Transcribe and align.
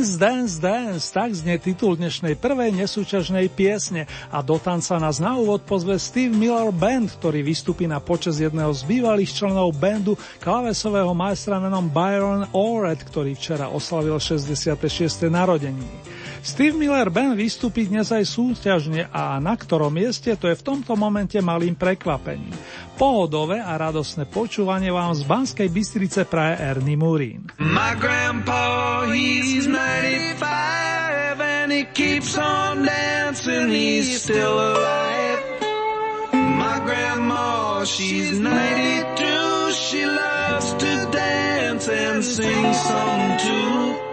Dance, 0.00 0.16
dance, 0.16 0.56
dance, 0.56 1.12
tak 1.12 1.28
znie 1.36 1.60
titul 1.60 1.92
dnešnej 1.92 2.32
prvej 2.32 2.72
nesúťažnej 2.72 3.52
piesne 3.52 4.08
a 4.32 4.40
do 4.40 4.56
tanca 4.56 4.96
nás 4.96 5.20
na 5.20 5.36
úvod 5.36 5.60
pozve 5.68 6.00
Steve 6.00 6.32
Miller 6.32 6.72
Band, 6.72 7.20
ktorý 7.20 7.44
vystupí 7.44 7.84
na 7.84 8.00
počas 8.00 8.40
jedného 8.40 8.72
z 8.72 8.80
bývalých 8.88 9.28
členov 9.28 9.76
bandu 9.76 10.16
klavesového 10.40 11.12
majstra 11.12 11.60
menom 11.60 11.84
Byron 11.84 12.48
Allred, 12.56 13.04
ktorý 13.12 13.36
včera 13.36 13.68
oslavil 13.68 14.16
66. 14.16 15.28
narodeniny. 15.28 16.19
Steve 16.40 16.72
Miller 16.72 17.12
Band 17.12 17.36
vystúpi 17.36 17.84
dnes 17.84 18.08
aj 18.08 18.24
súťažne 18.24 19.12
a 19.12 19.36
na 19.44 19.52
ktorom 19.52 19.92
mieste 19.92 20.32
to 20.40 20.48
je 20.48 20.56
v 20.56 20.64
tomto 20.64 20.96
momente 20.96 21.36
malým 21.36 21.76
prekvapením. 21.76 22.56
Pohodové 22.96 23.60
a 23.60 23.76
radosné 23.76 24.24
počúvanie 24.24 24.88
vám 24.88 25.12
z 25.12 25.28
Banskej 25.28 25.68
Bystrice 25.68 26.24
praje 26.24 26.56
Ernie 26.64 26.96
Murín. 26.96 27.52
My 27.60 27.92
grandpa, 27.96 29.04
he's 29.12 29.68
95 29.68 30.40
and 31.40 31.68
he 31.68 31.84
keeps 31.92 32.40
on 32.40 32.88
dancing, 32.88 33.68
he's 33.68 34.24
still 34.24 34.56
alive. 34.56 35.40
My 36.32 36.80
grandma, 36.80 37.84
she's 37.84 38.40
92, 38.40 39.76
she 39.76 40.08
loves 40.08 40.72
to 40.72 40.92
dance 41.12 41.84
and 41.88 42.24
sing 42.24 42.72
some 42.72 43.24
too. 43.36 44.09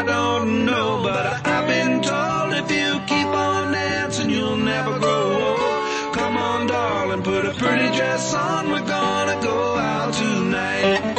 I 0.00 0.02
don't 0.02 0.64
know, 0.64 1.02
but 1.02 1.46
I've 1.46 1.68
been 1.68 2.00
told 2.00 2.54
if 2.54 2.70
you 2.70 3.00
keep 3.06 3.26
on 3.26 3.70
dancing, 3.70 4.30
you'll 4.30 4.56
never 4.56 4.98
grow 4.98 5.32
old. 5.48 6.14
Come 6.14 6.38
on, 6.38 6.66
darling, 6.68 7.22
put 7.22 7.44
a 7.44 7.52
pretty 7.52 7.94
dress 7.94 8.32
on. 8.32 8.70
We're 8.70 8.86
gonna 8.86 9.42
go 9.42 9.76
out 9.76 10.14
tonight. 10.14 11.14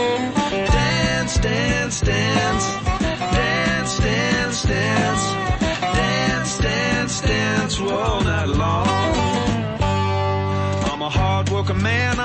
Dance, 0.71 1.37
dance, 1.37 2.01
dance. 2.01 2.90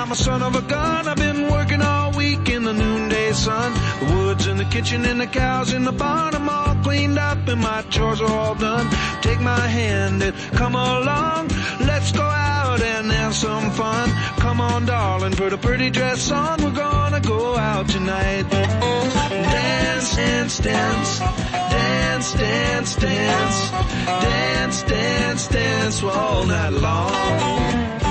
I'm 0.07 0.13
a 0.13 0.15
son 0.15 0.41
of 0.41 0.55
a 0.55 0.61
gun. 0.61 1.05
I've 1.05 1.17
been 1.17 1.51
working 1.51 1.81
all 1.81 2.13
week 2.13 2.47
in 2.47 2.63
the 2.63 2.71
noonday 2.71 3.33
sun. 3.33 3.73
The 3.99 4.15
woods 4.15 4.47
and 4.47 4.57
the 4.57 4.63
kitchen 4.63 5.03
and 5.03 5.19
the 5.19 5.27
cows 5.27 5.73
in 5.73 5.83
the 5.83 5.91
barn. 5.91 6.33
I'm 6.33 6.47
all 6.47 6.75
cleaned 6.81 7.19
up 7.19 7.45
and 7.49 7.59
my 7.59 7.81
chores 7.89 8.21
are 8.21 8.31
all 8.31 8.55
done. 8.55 8.87
Take 9.21 9.41
my 9.41 9.59
hand 9.59 10.23
and 10.23 10.33
come 10.53 10.75
along. 10.75 11.49
Let's 11.81 12.13
go 12.13 12.21
out 12.23 12.81
and 12.81 13.11
have 13.11 13.35
some 13.35 13.69
fun. 13.71 14.09
Come 14.39 14.61
on, 14.61 14.85
darling, 14.85 15.33
put 15.33 15.51
a 15.51 15.57
pretty 15.57 15.89
dress 15.89 16.31
on. 16.31 16.63
We're 16.63 16.71
gonna 16.71 17.19
go 17.19 17.57
out 17.57 17.89
tonight. 17.89 18.49
Dance, 18.49 20.15
dance, 20.15 20.59
dance. 20.59 21.19
Dance, 21.19 22.33
dance, 22.33 22.95
dance. 22.95 23.71
Dance, 24.05 24.83
dance, 24.83 25.47
dance 25.49 26.01
all 26.01 26.45
night 26.45 26.71
long. 26.71 28.06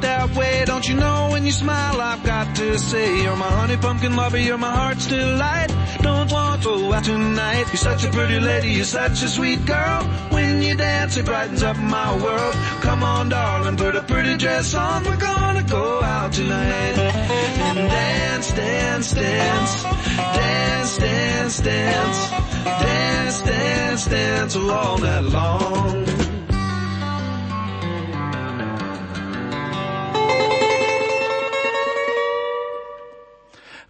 That 0.00 0.34
way. 0.36 0.64
Don't 0.64 0.88
you 0.88 0.96
know 0.96 1.28
when 1.30 1.44
you 1.44 1.52
smile, 1.52 2.00
I've 2.00 2.22
got 2.22 2.56
to 2.56 2.78
say, 2.78 3.22
you're 3.22 3.36
my 3.36 3.48
honey 3.48 3.76
pumpkin 3.76 4.16
lover, 4.16 4.38
you're 4.38 4.58
my 4.58 4.70
heart's 4.70 5.06
delight. 5.06 5.70
Don't 6.02 6.30
want 6.30 6.62
to 6.62 6.92
out 6.92 7.04
tonight. 7.04 7.66
You're 7.68 7.76
such 7.76 8.04
a 8.04 8.10
pretty 8.10 8.40
lady, 8.40 8.70
you're 8.70 8.84
such 8.84 9.22
a 9.22 9.28
sweet 9.28 9.64
girl. 9.66 10.02
When 10.30 10.62
you 10.62 10.74
dance, 10.76 11.16
it 11.16 11.26
brightens 11.26 11.62
up 11.62 11.76
my 11.76 12.14
world. 12.22 12.54
Come 12.82 13.02
on, 13.02 13.28
darling, 13.28 13.76
put 13.76 13.96
a 13.96 14.02
pretty 14.02 14.36
dress 14.36 14.74
on. 14.74 15.04
We're 15.04 15.16
gonna 15.16 15.62
go 15.64 16.02
out 16.02 16.32
tonight 16.32 16.98
and 16.98 17.78
dance, 17.78 18.52
dance, 18.52 19.12
dance, 19.12 19.82
dance, 19.82 20.98
dance, 20.98 21.60
dance, 21.60 22.30
dance, 22.64 23.42
dance, 23.42 24.06
dance 24.06 24.56
all 24.56 24.98
night 24.98 25.24
long. 25.24 26.13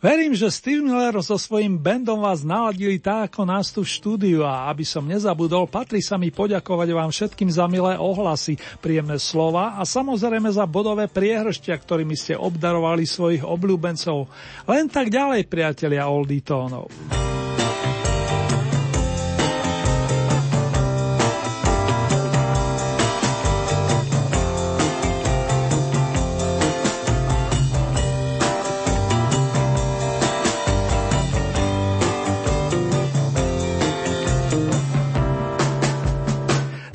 Verím, 0.04 0.36
že 0.36 0.52
Steve 0.52 0.84
Miller 0.84 1.16
so 1.24 1.40
svojím 1.40 1.80
bandom 1.80 2.20
vás 2.20 2.44
naladili 2.44 3.00
tak 3.00 3.32
ako 3.32 3.48
nás 3.48 3.72
tu 3.72 3.80
v 3.80 3.88
štúdiu 3.88 4.44
a 4.44 4.68
aby 4.68 4.84
som 4.84 5.00
nezabudol, 5.00 5.64
patrí 5.64 6.04
sa 6.04 6.20
mi 6.20 6.28
poďakovať 6.28 6.88
vám 6.92 7.08
všetkým 7.08 7.48
za 7.48 7.64
milé 7.64 7.96
ohlasy, 7.96 8.60
príjemné 8.84 9.16
slova 9.16 9.80
a 9.80 9.82
samozrejme 9.88 10.52
za 10.52 10.68
bodové 10.68 11.08
priehrštia, 11.08 11.80
ktorými 11.80 12.20
ste 12.20 12.36
obdarovali 12.36 13.08
svojich 13.08 13.48
obľúbencov. 13.48 14.28
Len 14.68 14.92
tak 14.92 15.08
ďalej, 15.08 15.48
priatelia 15.48 16.04
Oldie 16.04 16.44
Tónov. 16.44 16.92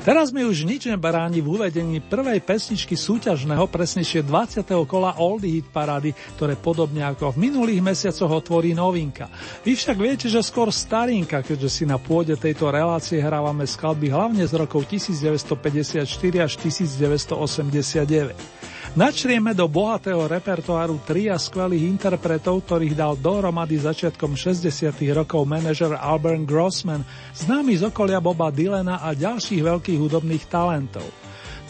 Teraz 0.00 0.32
mi 0.32 0.48
už 0.48 0.64
nič 0.64 0.88
nebráni 0.88 1.44
v 1.44 1.60
uvedení 1.60 2.00
prvej 2.00 2.40
pesničky 2.40 2.96
súťažného, 2.96 3.68
presnejšie 3.68 4.24
20. 4.24 4.64
kola 4.88 5.20
Oldie 5.20 5.60
Hit 5.60 5.68
Parady, 5.68 6.16
ktoré 6.40 6.56
podobne 6.56 7.04
ako 7.04 7.36
v 7.36 7.44
minulých 7.44 7.84
mesiacoch 7.84 8.32
otvorí 8.32 8.72
novinka. 8.72 9.28
Vy 9.60 9.76
však 9.76 10.00
viete, 10.00 10.32
že 10.32 10.40
skôr 10.40 10.72
starinka, 10.72 11.44
keďže 11.44 11.68
si 11.68 11.84
na 11.84 12.00
pôde 12.00 12.32
tejto 12.32 12.72
relácie 12.72 13.20
hrávame 13.20 13.68
skladby 13.68 14.08
hlavne 14.08 14.48
z 14.48 14.56
rokov 14.56 14.88
1954 14.88 16.48
až 16.48 16.56
1989. 16.56 18.59
Načrieme 18.90 19.54
do 19.54 19.70
bohatého 19.70 20.26
repertoáru 20.26 20.98
tria 21.06 21.38
skvelých 21.38 21.86
interpretov, 21.86 22.66
ktorých 22.66 22.98
dal 22.98 23.14
dohromady 23.14 23.78
začiatkom 23.78 24.34
60. 24.34 24.66
rokov 25.14 25.46
manažer 25.46 25.94
Albert 25.94 26.42
Grossman, 26.42 27.06
známy 27.30 27.78
z 27.78 27.86
okolia 27.86 28.18
Boba 28.18 28.50
Dylana 28.50 28.98
a 28.98 29.14
ďalších 29.14 29.62
veľkých 29.62 29.94
hudobných 29.94 30.42
talentov. 30.50 31.06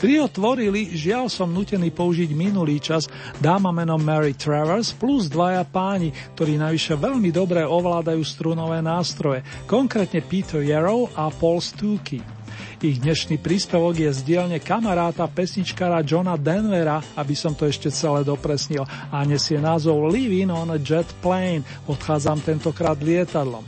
Trio 0.00 0.32
tvorili, 0.32 0.96
žiaľ 0.96 1.28
som 1.28 1.52
nutený 1.52 1.92
použiť 1.92 2.32
minulý 2.32 2.80
čas, 2.80 3.04
dáma 3.36 3.68
menom 3.68 4.00
Mary 4.00 4.32
Travers 4.32 4.96
plus 4.96 5.28
dvaja 5.28 5.60
páni, 5.68 6.16
ktorí 6.32 6.56
navyše 6.56 6.96
veľmi 6.96 7.28
dobre 7.28 7.60
ovládajú 7.68 8.24
strunové 8.24 8.80
nástroje, 8.80 9.44
konkrétne 9.68 10.24
Peter 10.24 10.64
Yarrow 10.64 11.12
a 11.12 11.28
Paul 11.28 11.60
Stuckey. 11.60 12.39
Ich 12.80 12.96
dnešný 12.96 13.36
príspevok 13.44 13.92
je 13.92 14.08
z 14.08 14.24
dielne 14.24 14.56
kamaráta 14.56 15.28
pesničkára 15.28 16.00
Johna 16.00 16.40
Denvera, 16.40 17.04
aby 17.12 17.36
som 17.36 17.52
to 17.52 17.68
ešte 17.68 17.92
celé 17.92 18.24
dopresnil, 18.24 18.88
a 19.12 19.20
nesie 19.28 19.60
názov 19.60 20.08
Living 20.08 20.48
on 20.48 20.72
a 20.72 20.80
Jet 20.80 21.04
Plane, 21.20 21.60
odchádzam 21.84 22.40
tentokrát 22.40 22.96
lietadlom. 22.96 23.60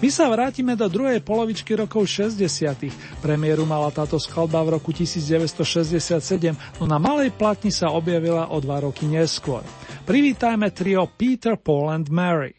My 0.00 0.08
sa 0.08 0.32
vrátime 0.32 0.80
do 0.80 0.88
druhej 0.88 1.20
polovičky 1.20 1.76
rokov 1.76 2.08
60. 2.08 2.88
Premiéru 3.20 3.68
mala 3.68 3.92
táto 3.92 4.16
skladba 4.16 4.64
v 4.64 4.80
roku 4.80 4.96
1967, 4.96 6.56
no 6.80 6.88
na 6.88 6.96
malej 6.96 7.36
platni 7.36 7.68
sa 7.68 7.92
objavila 7.92 8.48
o 8.48 8.64
dva 8.64 8.80
roky 8.80 9.04
neskôr. 9.04 9.60
Privítajme 10.08 10.72
trio 10.72 11.04
Peter, 11.12 11.60
Paul 11.60 11.92
and 11.92 12.08
Mary. 12.08 12.56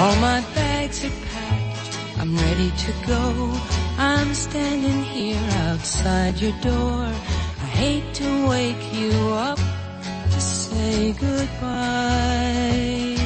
All 0.00 0.14
my 0.20 0.40
bags 0.54 1.04
are 1.04 1.10
packed, 1.26 1.98
I'm 2.18 2.36
ready 2.36 2.70
to 2.70 2.92
go. 3.04 3.52
I'm 3.98 4.32
standing 4.32 5.02
here 5.02 5.42
outside 5.66 6.40
your 6.40 6.52
door. 6.60 7.02
I 7.02 7.66
hate 7.82 8.14
to 8.14 8.48
wake 8.48 8.94
you 8.94 9.10
up 9.34 9.58
to 9.58 10.40
say 10.40 11.12
goodbye. 11.14 13.16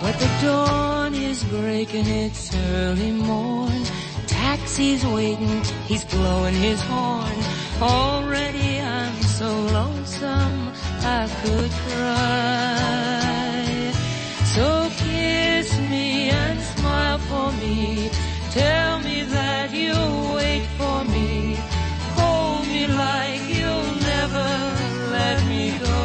But 0.00 0.18
the 0.18 0.30
dawn 0.40 1.14
is 1.14 1.44
breaking, 1.44 2.06
it's 2.06 2.56
early 2.72 3.12
morn. 3.12 3.84
Taxi's 4.26 5.04
waiting, 5.04 5.62
he's 5.86 6.06
blowing 6.06 6.54
his 6.54 6.80
horn. 6.80 7.36
Already 7.82 8.80
I'm 8.80 9.22
so 9.22 9.50
lonesome 9.76 10.72
I 11.02 11.28
could 11.42 11.70
cry. 11.70 13.17
Tell 18.50 18.98
me 19.00 19.22
that 19.24 19.72
you'll 19.72 20.34
wait 20.34 20.64
for 20.78 21.04
me. 21.04 21.56
Hold 22.16 22.66
me 22.66 22.86
like 22.86 23.42
you'll 23.56 23.92
never 24.12 24.48
let 25.16 25.38
me 25.46 25.64
go. 25.78 25.98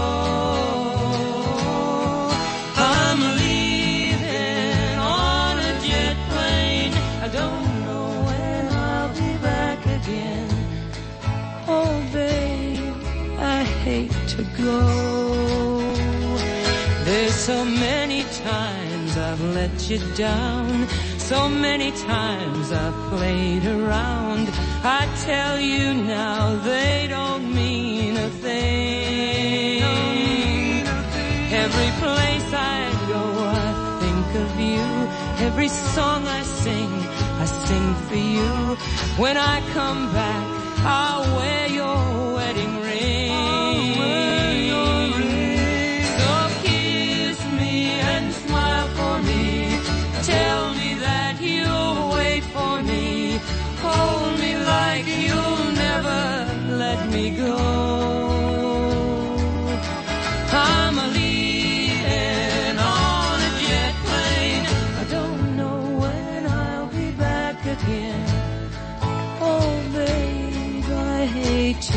I'm 2.76 3.20
leaving 3.44 4.98
on 5.00 5.54
a 5.60 5.74
jet 5.88 6.18
plane. 6.32 6.94
I 7.26 7.28
don't 7.40 7.66
know 7.86 8.08
when 8.28 8.64
I'll 8.74 9.14
be 9.24 9.32
back 9.42 9.80
again. 9.86 10.50
Oh, 11.68 11.96
babe, 12.12 12.94
I 13.40 13.64
hate 13.86 14.12
to 14.36 14.44
go. 14.62 14.80
There's 17.06 17.36
so 17.36 17.64
many 17.66 18.24
times 18.46 19.18
I've 19.18 19.42
let 19.42 19.90
you 19.90 20.00
down. 20.16 20.88
So 21.30 21.48
many 21.48 21.92
times 21.92 22.72
I've 22.74 22.94
played 23.10 23.66
around. 23.66 24.50
I 24.84 25.08
tell 25.24 25.58
you 25.58 25.94
now 25.94 26.58
they 26.58 27.08
don't 27.10 27.56
mean 27.56 28.18
a 28.18 28.30
thing. 28.30 29.84
Every 31.64 31.92
place 32.04 32.54
I 32.54 32.92
go 33.08 33.24
I 33.64 33.72
think 34.02 34.28
of 34.44 34.60
you. 34.60 34.86
Every 35.48 35.70
song 35.70 36.28
I 36.28 36.44
sing, 36.44 36.92
I 37.44 37.46
sing 37.46 37.96
for 38.08 38.22
you. 38.38 38.76
When 39.24 39.38
I 39.38 39.62
come 39.72 40.12
back, 40.12 40.46
I'll 40.86 41.38
wear 41.38 41.68
your 41.70 42.34
wedding 42.36 42.76
ring. 42.76 42.83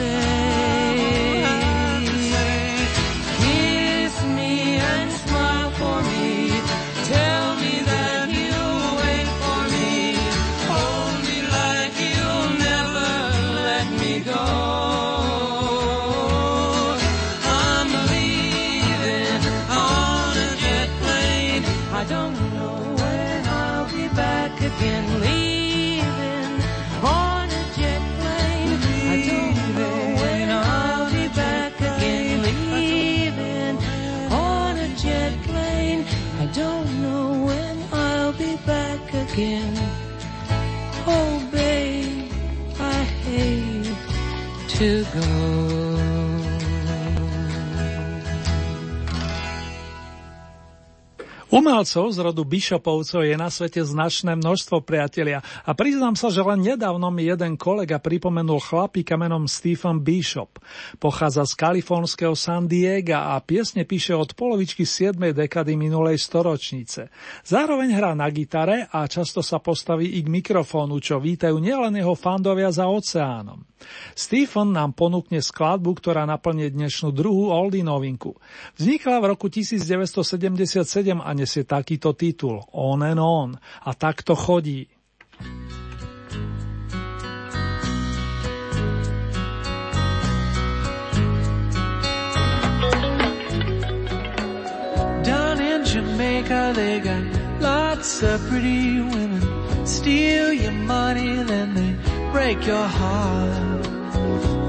say. 0.00 0.79
Again. 39.32 39.74
Oh, 41.06 41.48
babe, 41.52 42.32
I 42.78 43.02
hate 43.02 43.96
to 44.68 45.04
go. 45.04 45.89
Umelcov 51.50 52.14
z 52.14 52.22
rodu 52.22 52.46
Bishopovcov 52.46 53.26
je 53.26 53.34
na 53.34 53.50
svete 53.50 53.82
značné 53.82 54.38
množstvo 54.38 54.86
priatelia 54.86 55.42
a 55.66 55.74
priznám 55.74 56.14
sa, 56.14 56.30
že 56.30 56.46
len 56.46 56.62
nedávno 56.62 57.10
mi 57.10 57.26
jeden 57.26 57.58
kolega 57.58 57.98
pripomenul 57.98 58.62
chlapíka 58.62 59.18
menom 59.18 59.50
Stephen 59.50 59.98
Bishop. 59.98 60.62
Pochádza 61.02 61.42
z 61.42 61.58
kalifornského 61.58 62.38
San 62.38 62.70
Diego 62.70 63.18
a 63.18 63.34
piesne 63.42 63.82
píše 63.82 64.14
od 64.14 64.30
polovičky 64.38 64.86
7. 64.86 65.18
dekady 65.34 65.74
minulej 65.74 66.22
storočnice. 66.22 67.10
Zároveň 67.42 67.98
hrá 67.98 68.14
na 68.14 68.30
gitare 68.30 68.86
a 68.86 69.10
často 69.10 69.42
sa 69.42 69.58
postaví 69.58 70.06
i 70.06 70.22
k 70.22 70.30
mikrofónu, 70.30 71.02
čo 71.02 71.18
vítajú 71.18 71.58
nielen 71.58 71.98
jeho 71.98 72.14
fandovia 72.14 72.70
za 72.70 72.86
oceánom. 72.86 73.69
Stephen 74.14 74.76
nám 74.76 74.92
ponúkne 74.92 75.40
skladbu, 75.40 75.96
ktorá 75.96 76.28
naplne 76.28 76.68
dnešnú 76.68 77.10
druhú 77.14 77.50
oldie 77.50 77.84
novinku. 77.84 78.36
Vznikla 78.76 79.20
v 79.22 79.24
roku 79.32 79.46
1977 79.48 81.20
a 81.20 81.30
nesie 81.32 81.64
takýto 81.64 82.12
titul 82.14 82.62
On 82.74 83.00
and 83.00 83.20
On 83.20 83.56
a 83.58 83.90
takto 83.96 84.36
chodí. 84.36 84.88
Down 95.24 95.60
in 95.60 95.80
Jamaica, 95.84 96.72
they 96.76 97.00
got 97.00 97.24
lots 97.60 98.22
of 98.22 98.40
pretty 98.48 99.00
women. 99.00 99.42
Steal 99.86 100.52
your 100.52 100.72
money, 100.72 101.42
then 101.44 101.74
they 101.74 102.09
break 102.32 102.66
your 102.66 102.86
heart. 102.86 103.86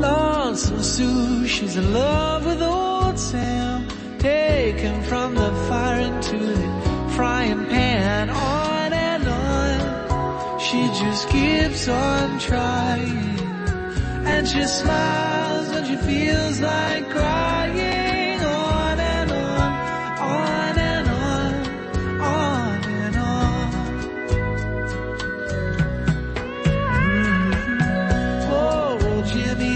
Lonesome 0.02 0.82
Sue, 0.82 1.48
she's 1.48 1.78
in 1.78 1.94
love 1.94 2.46
with 2.46 2.62
old 2.62 3.20
Sam. 3.20 3.88
Taken 4.20 5.02
from 5.04 5.36
the 5.36 5.52
fire 5.68 6.02
into 6.02 6.38
the 6.38 7.12
frying 7.16 7.66
pan. 7.68 8.30
On 8.30 8.94
and 8.94 9.28
on, 9.28 10.60
she 10.60 10.82
just 11.02 11.30
keeps 11.30 11.88
on 11.88 12.40
trying. 12.40 13.40
And 14.26 14.48
she 14.48 14.64
smiles 14.66 15.70
when 15.70 15.86
she 15.86 15.96
feels 15.98 16.60
like 16.62 17.10
crying. 17.10 18.01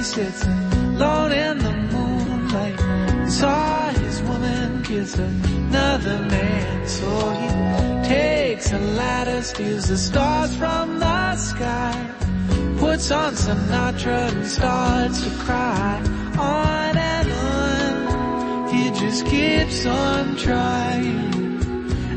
Sits 0.05 0.43
alone 0.45 1.31
in 1.31 1.57
the 1.57 1.74
moonlight. 1.93 2.79
Saw 3.27 3.89
his 3.89 4.21
woman 4.21 4.83
kiss 4.83 5.15
another 5.17 6.19
man, 6.19 6.88
so 6.88 7.09
he 7.41 7.50
takes 8.07 8.71
a 8.71 8.77
ladder, 8.77 9.41
steals 9.41 9.88
the 9.88 9.97
stars 9.97 10.55
from 10.57 11.00
the 11.00 11.35
sky, 11.38 11.97
puts 12.77 13.09
on 13.09 13.33
Sinatra 13.33 14.31
and 14.31 14.45
starts 14.45 15.24
to 15.24 15.31
cry. 15.43 16.00
On 16.38 16.97
and 16.97 17.29
on, 17.31 18.74
he 18.74 18.83
just 19.00 19.25
keeps 19.25 19.88
on 19.88 20.35
trying. 20.35 21.33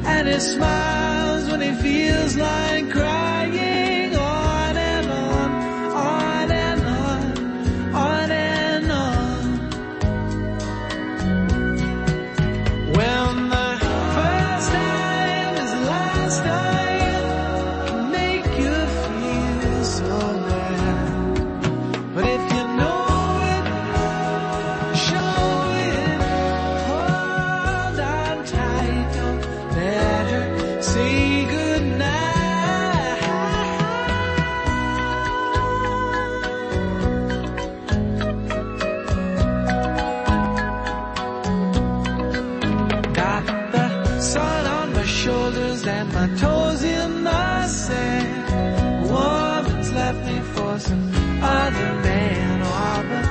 And 0.05 0.29
he 0.29 0.39
smiles 0.41 1.51
when 1.51 1.63
he 1.63 1.73
feels 1.83 2.37
like 2.37 2.91
crying. 2.91 3.68
Me 50.79 50.85
some 50.85 51.43
other 51.43 51.93
man. 52.03 52.63
Oh, 52.63 53.03
but 53.11 53.27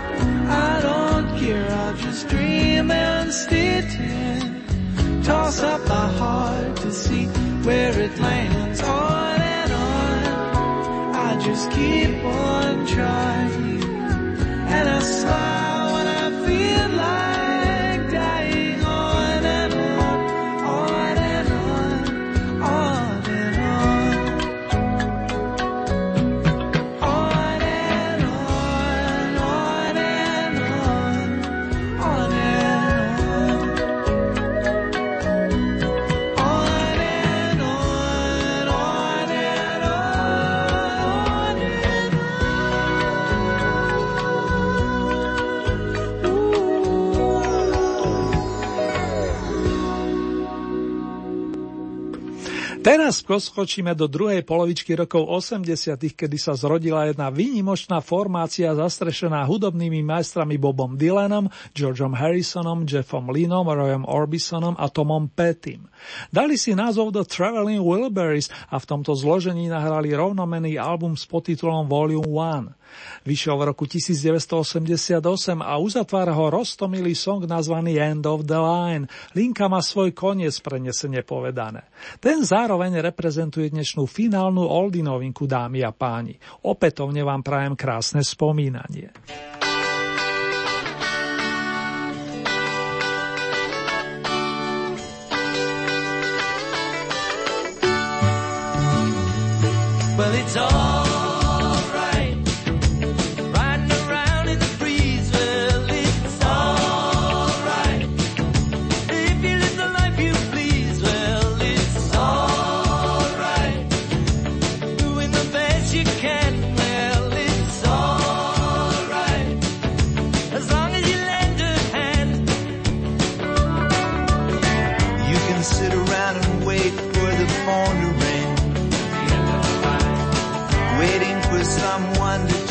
I 0.50 0.82
don't 0.82 1.40
care. 1.40 1.70
I'll 1.70 1.96
just 1.96 2.28
dream 2.30 2.92
and 2.92 3.32
stay 3.32 3.82
tin. 3.82 5.24
Toss 5.24 5.62
up 5.62 5.82
my 5.88 6.08
heart 6.20 6.78
to 6.78 6.92
see 6.92 7.26
where 7.66 7.98
it 8.00 8.18
lands. 8.20 8.82
On 8.82 9.42
and 9.42 9.72
on. 9.72 11.16
I 11.16 11.40
just 11.40 11.72
keep 11.72 12.24
on 12.24 12.86
trying. 12.86 13.84
And 14.76 14.90
I 14.90 15.00
smile 15.00 15.67
Teraz 52.98 53.22
poskočíme 53.22 53.94
do 53.94 54.10
druhej 54.10 54.42
polovičky 54.42 54.98
rokov 54.98 55.30
80., 55.30 56.18
kedy 56.18 56.34
sa 56.42 56.58
zrodila 56.58 57.06
jedna 57.06 57.30
výnimočná 57.30 58.02
formácia 58.02 58.74
zastrešená 58.74 59.46
hudobnými 59.46 60.02
majstrami 60.02 60.58
Bobom 60.58 60.98
Dylanom, 60.98 61.46
Georgeom 61.78 62.18
Harrisonom, 62.18 62.90
Jeffom 62.90 63.30
Linom, 63.30 63.70
Royom 63.70 64.02
Orbisonom 64.02 64.74
a 64.82 64.90
Tomom 64.90 65.30
Pettym. 65.30 65.86
Dali 66.34 66.58
si 66.58 66.74
názov 66.74 67.14
The 67.14 67.22
Traveling 67.30 67.86
Wilburys 67.86 68.50
a 68.74 68.82
v 68.82 68.90
tomto 68.90 69.14
zložení 69.14 69.70
nahrali 69.70 70.18
rovnomený 70.18 70.82
album 70.82 71.14
s 71.14 71.30
podtitulom 71.30 71.86
Volume 71.86 72.26
1. 72.26 72.77
Vyšiel 73.28 73.60
v 73.60 73.64
roku 73.74 73.84
1988 73.84 75.20
a 75.60 75.74
uzatvára 75.82 76.32
ho 76.32 76.48
roztomilý 76.48 77.12
song 77.18 77.44
nazvaný 77.44 78.00
End 78.00 78.24
of 78.24 78.48
the 78.48 78.56
Line. 78.56 79.10
Linka 79.36 79.68
má 79.68 79.84
svoj 79.84 80.16
koniec 80.16 80.56
prenesene 80.64 81.26
povedané. 81.26 81.88
Ten 82.24 82.46
zároveň 82.46 83.04
reprezentuje 83.04 83.74
dnešnú 83.74 84.08
finálnu 84.08 84.64
oldy 84.64 85.04
novinku, 85.04 85.44
dámy 85.50 85.84
a 85.84 85.92
páni. 85.92 86.40
Opätovne 86.64 87.26
vám 87.26 87.44
prajem 87.44 87.76
krásne 87.76 88.24
spomínanie. 88.24 89.12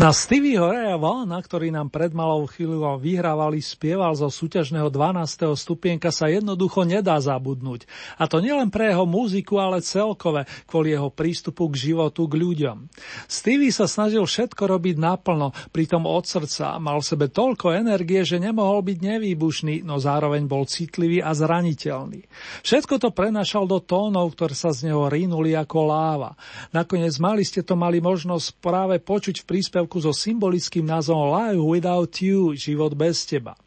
Na 0.00 0.16
Stevieho 0.16 0.64
Raya 0.64 0.96
Vana, 0.96 1.36
ktorý 1.36 1.68
nám 1.68 1.92
pred 1.92 2.16
malou 2.16 2.48
chvíľou 2.48 2.96
vyhrávali, 2.96 3.60
spieval 3.60 4.16
zo 4.16 4.32
súťažného 4.32 4.88
12. 4.88 5.52
stupienka 5.52 6.08
sa 6.08 6.32
jednoducho 6.32 6.88
nedá 6.88 7.20
zabudnúť. 7.20 7.84
A 8.16 8.24
to 8.24 8.40
nielen 8.40 8.72
pre 8.72 8.96
jeho 8.96 9.04
muziku, 9.04 9.60
ale 9.60 9.84
celkové, 9.84 10.48
kvôli 10.64 10.96
jeho 10.96 11.12
prístupu 11.12 11.68
k 11.68 11.92
životu, 11.92 12.24
k 12.24 12.32
ľuďom. 12.32 12.88
Stevie 13.28 13.68
sa 13.68 13.84
snažil 13.84 14.24
všetko 14.24 14.72
robiť 14.72 14.96
naplno, 14.96 15.52
pritom 15.68 16.08
od 16.08 16.24
srdca, 16.24 16.80
mal 16.80 17.04
v 17.04 17.08
sebe 17.12 17.28
toľko 17.28 17.76
energie, 17.76 18.24
že 18.24 18.40
nemohol 18.40 18.80
byť 18.80 19.04
nevýbušný, 19.04 19.84
no 19.84 20.00
zároveň 20.00 20.48
bol 20.48 20.64
citlivý 20.64 21.20
a 21.20 21.36
zraniteľný. 21.36 22.24
Všetko 22.64 23.04
to 23.04 23.12
prenašal 23.12 23.68
do 23.68 23.84
tónov, 23.84 24.32
ktoré 24.32 24.56
sa 24.56 24.72
z 24.72 24.88
neho 24.88 25.12
rínuli 25.12 25.52
ako 25.52 25.78
láva. 25.84 26.40
Nakoniec 26.72 27.20
mali 27.20 27.44
ste 27.44 27.60
to 27.60 27.76
mali 27.76 28.00
možnosť 28.00 28.64
práve 28.64 28.96
počuť 28.96 29.44
v 29.44 29.48
príspevku 29.52 29.89
so 29.98 30.14
symbolickým 30.14 30.86
názvom 30.86 31.34
Life 31.34 31.62
Without 31.66 32.14
You, 32.22 32.54
život 32.54 32.94
bez 32.94 33.26
teba. 33.26 33.58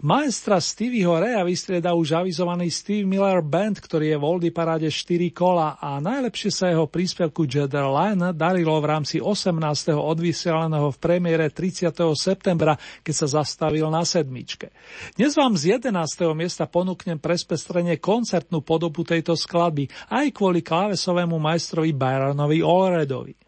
Maestra 0.00 0.58
Stevieho 0.60 1.16
Rea 1.18 1.44
vystrieda 1.44 1.92
už 1.94 2.24
avizovaný 2.24 2.72
Steve 2.72 3.04
Miller 3.04 3.44
Band, 3.44 3.78
ktorý 3.78 4.14
je 4.14 4.18
v 4.18 4.24
Oldy 4.24 4.50
paráde 4.50 4.88
4 4.88 5.30
kola 5.32 5.76
a 5.78 6.00
najlepšie 6.00 6.50
sa 6.50 6.72
jeho 6.72 6.88
príspevku 6.88 7.44
Jedder 7.44 7.86
Line 7.86 8.32
darilo 8.34 8.78
v 8.80 8.86
rámci 8.88 9.16
18. 9.20 9.94
odvysielaného 9.94 10.88
v 10.92 10.98
premiére 10.98 11.46
30. 11.52 11.94
septembra, 12.16 12.74
keď 13.04 13.14
sa 13.14 13.26
zastavil 13.40 13.88
na 13.92 14.02
sedmičke. 14.02 14.72
Dnes 15.14 15.36
vám 15.36 15.54
z 15.54 15.78
11. 15.80 15.92
miesta 16.32 16.64
ponúknem 16.68 17.20
prespestrenie 17.20 18.00
koncertnú 18.00 18.64
podobu 18.64 19.04
tejto 19.04 19.36
skladby 19.36 19.88
aj 20.12 20.26
kvôli 20.32 20.64
klávesovému 20.64 21.36
majstrovi 21.36 21.92
Byronovi 21.92 22.58
Allredovi. 22.64 23.47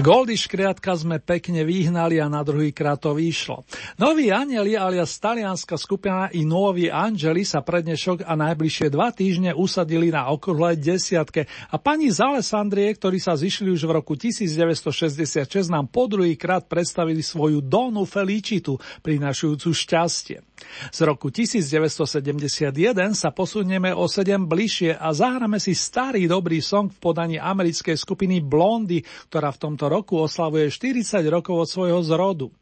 Tak 0.00 0.08
Oldy 0.30 0.46
škriatka 0.46 0.94
sme 0.94 1.18
pekne 1.18 1.66
vyhnali 1.66 2.22
a 2.22 2.30
na 2.30 2.46
druhý 2.46 2.70
krát 2.70 3.02
to 3.02 3.18
vyšlo. 3.18 3.66
Noví 3.98 4.30
anieli 4.30 4.78
alias 4.78 5.18
talianská 5.18 5.74
skupina 5.74 6.30
i 6.30 6.46
Noví 6.46 6.86
Angeli 6.86 7.42
sa 7.42 7.66
prednešok 7.66 8.22
a 8.22 8.38
najbližšie 8.38 8.94
dva 8.94 9.10
týždne 9.10 9.50
usadili 9.58 10.14
na 10.14 10.30
okrúhlej 10.30 10.78
desiatke 10.78 11.50
a 11.50 11.82
pani 11.82 12.14
z 12.14 12.22
Alessandrie, 12.22 12.94
ktorí 12.94 13.18
sa 13.18 13.34
zišli 13.34 13.74
už 13.74 13.82
v 13.82 13.90
roku 13.90 14.14
1966, 14.14 15.50
nám 15.66 15.90
po 15.90 16.06
druhý 16.06 16.38
krát 16.38 16.62
predstavili 16.70 17.26
svoju 17.26 17.58
Donu 17.58 18.06
Felicitu, 18.06 18.78
prinašujúcu 19.02 19.66
šťastie. 19.74 20.46
Z 20.94 20.98
roku 21.08 21.32
1971 21.32 22.70
sa 23.18 23.34
posunieme 23.34 23.90
o 23.96 24.06
7 24.06 24.46
bližšie 24.46 24.94
a 24.94 25.10
zahráme 25.10 25.56
si 25.58 25.72
starý 25.72 26.28
dobrý 26.28 26.60
song 26.60 26.92
v 26.92 26.98
podaní 27.00 27.36
americkej 27.40 27.96
skupiny 27.96 28.44
Blondy, 28.44 29.02
ktorá 29.32 29.50
v 29.50 29.58
tomto 29.58 29.88
roku 29.88 30.19
oslavuje 30.20 30.68
40 30.68 31.24
rokov 31.28 31.54
od 31.64 31.68
svojho 31.68 32.00
zrodu. 32.04 32.52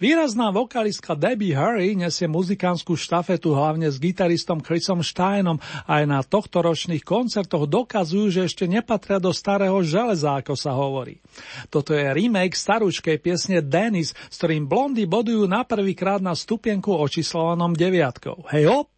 Výrazná 0.00 0.48
vokalistka 0.54 1.12
Debbie 1.18 1.52
Harry 1.52 1.92
nesie 1.98 2.30
muzikánsku 2.30 2.96
štafetu 2.96 3.52
hlavne 3.52 3.90
s 3.92 4.00
gitaristom 4.00 4.64
Chrisom 4.64 5.04
Steinom 5.04 5.60
a 5.84 6.00
aj 6.00 6.04
na 6.08 6.20
tohto 6.24 6.64
ročných 6.64 7.04
koncertoch 7.04 7.68
dokazujú, 7.68 8.32
že 8.32 8.46
ešte 8.48 8.64
nepatria 8.64 9.20
do 9.20 9.34
starého 9.34 9.76
železa, 9.84 10.40
ako 10.40 10.54
sa 10.56 10.72
hovorí. 10.72 11.20
Toto 11.68 11.92
je 11.92 12.08
remake 12.08 12.56
starúčkej 12.56 13.20
piesne 13.20 13.60
Dennis, 13.60 14.16
s 14.16 14.34
ktorým 14.40 14.64
Blondy 14.64 15.04
bodujú 15.04 15.44
na 15.44 15.68
prvýkrát 15.68 16.24
na 16.24 16.32
stupienku 16.32 16.96
očíslovanom 16.96 17.76
deviatkou. 17.76 18.48
Hej 18.48 18.72
op! 18.72 18.88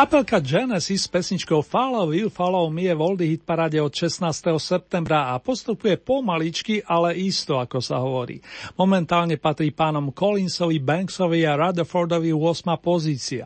Kapelka 0.00 0.40
Genesis 0.40 1.04
s 1.04 1.12
pesničkou 1.12 1.60
Follow 1.60 2.08
You, 2.16 2.32
Follow 2.32 2.72
Me 2.72 2.88
je 2.88 2.96
v 2.96 3.36
Hit 3.36 3.44
parade 3.44 3.76
od 3.76 3.92
16. 3.92 4.32
septembra 4.56 5.28
a 5.28 5.36
postupuje 5.36 6.00
pomaličky, 6.00 6.80
ale 6.80 7.20
isto, 7.20 7.60
ako 7.60 7.84
sa 7.84 8.00
hovorí. 8.00 8.40
Momentálne 8.80 9.36
patrí 9.36 9.68
pánom 9.76 10.08
Collinsovi, 10.08 10.80
Banksovi 10.80 11.44
a 11.44 11.52
Rutherfordovi 11.52 12.32
8. 12.32 12.80
pozícia. 12.80 13.44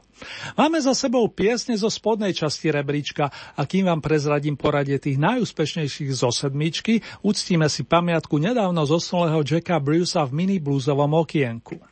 Máme 0.55 0.79
za 0.79 0.95
sebou 0.95 1.27
piesne 1.27 1.75
zo 1.75 1.91
spodnej 1.91 2.31
časti 2.31 2.71
rebríčka 2.71 3.35
a 3.59 3.67
kým 3.67 3.91
vám 3.91 3.99
prezradím 3.99 4.55
poradie 4.55 5.03
tých 5.03 5.19
najúspešnejších 5.19 6.15
zo 6.15 6.31
sedmičky, 6.31 7.03
uctíme 7.27 7.67
si 7.67 7.83
pamiatku 7.83 8.39
nedávno 8.39 8.87
zosnulého 8.87 9.43
Jacka 9.43 9.83
Brucea 9.83 10.23
v 10.23 10.31
mini 10.31 10.63
bluesovom 10.63 11.19
okienku. 11.19 11.83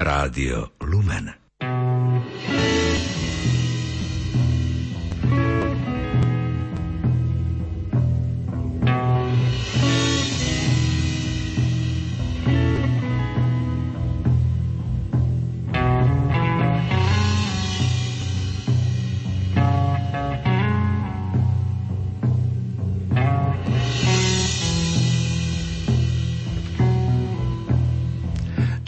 Rádio 0.00 0.72
Lumen. 0.80 1.39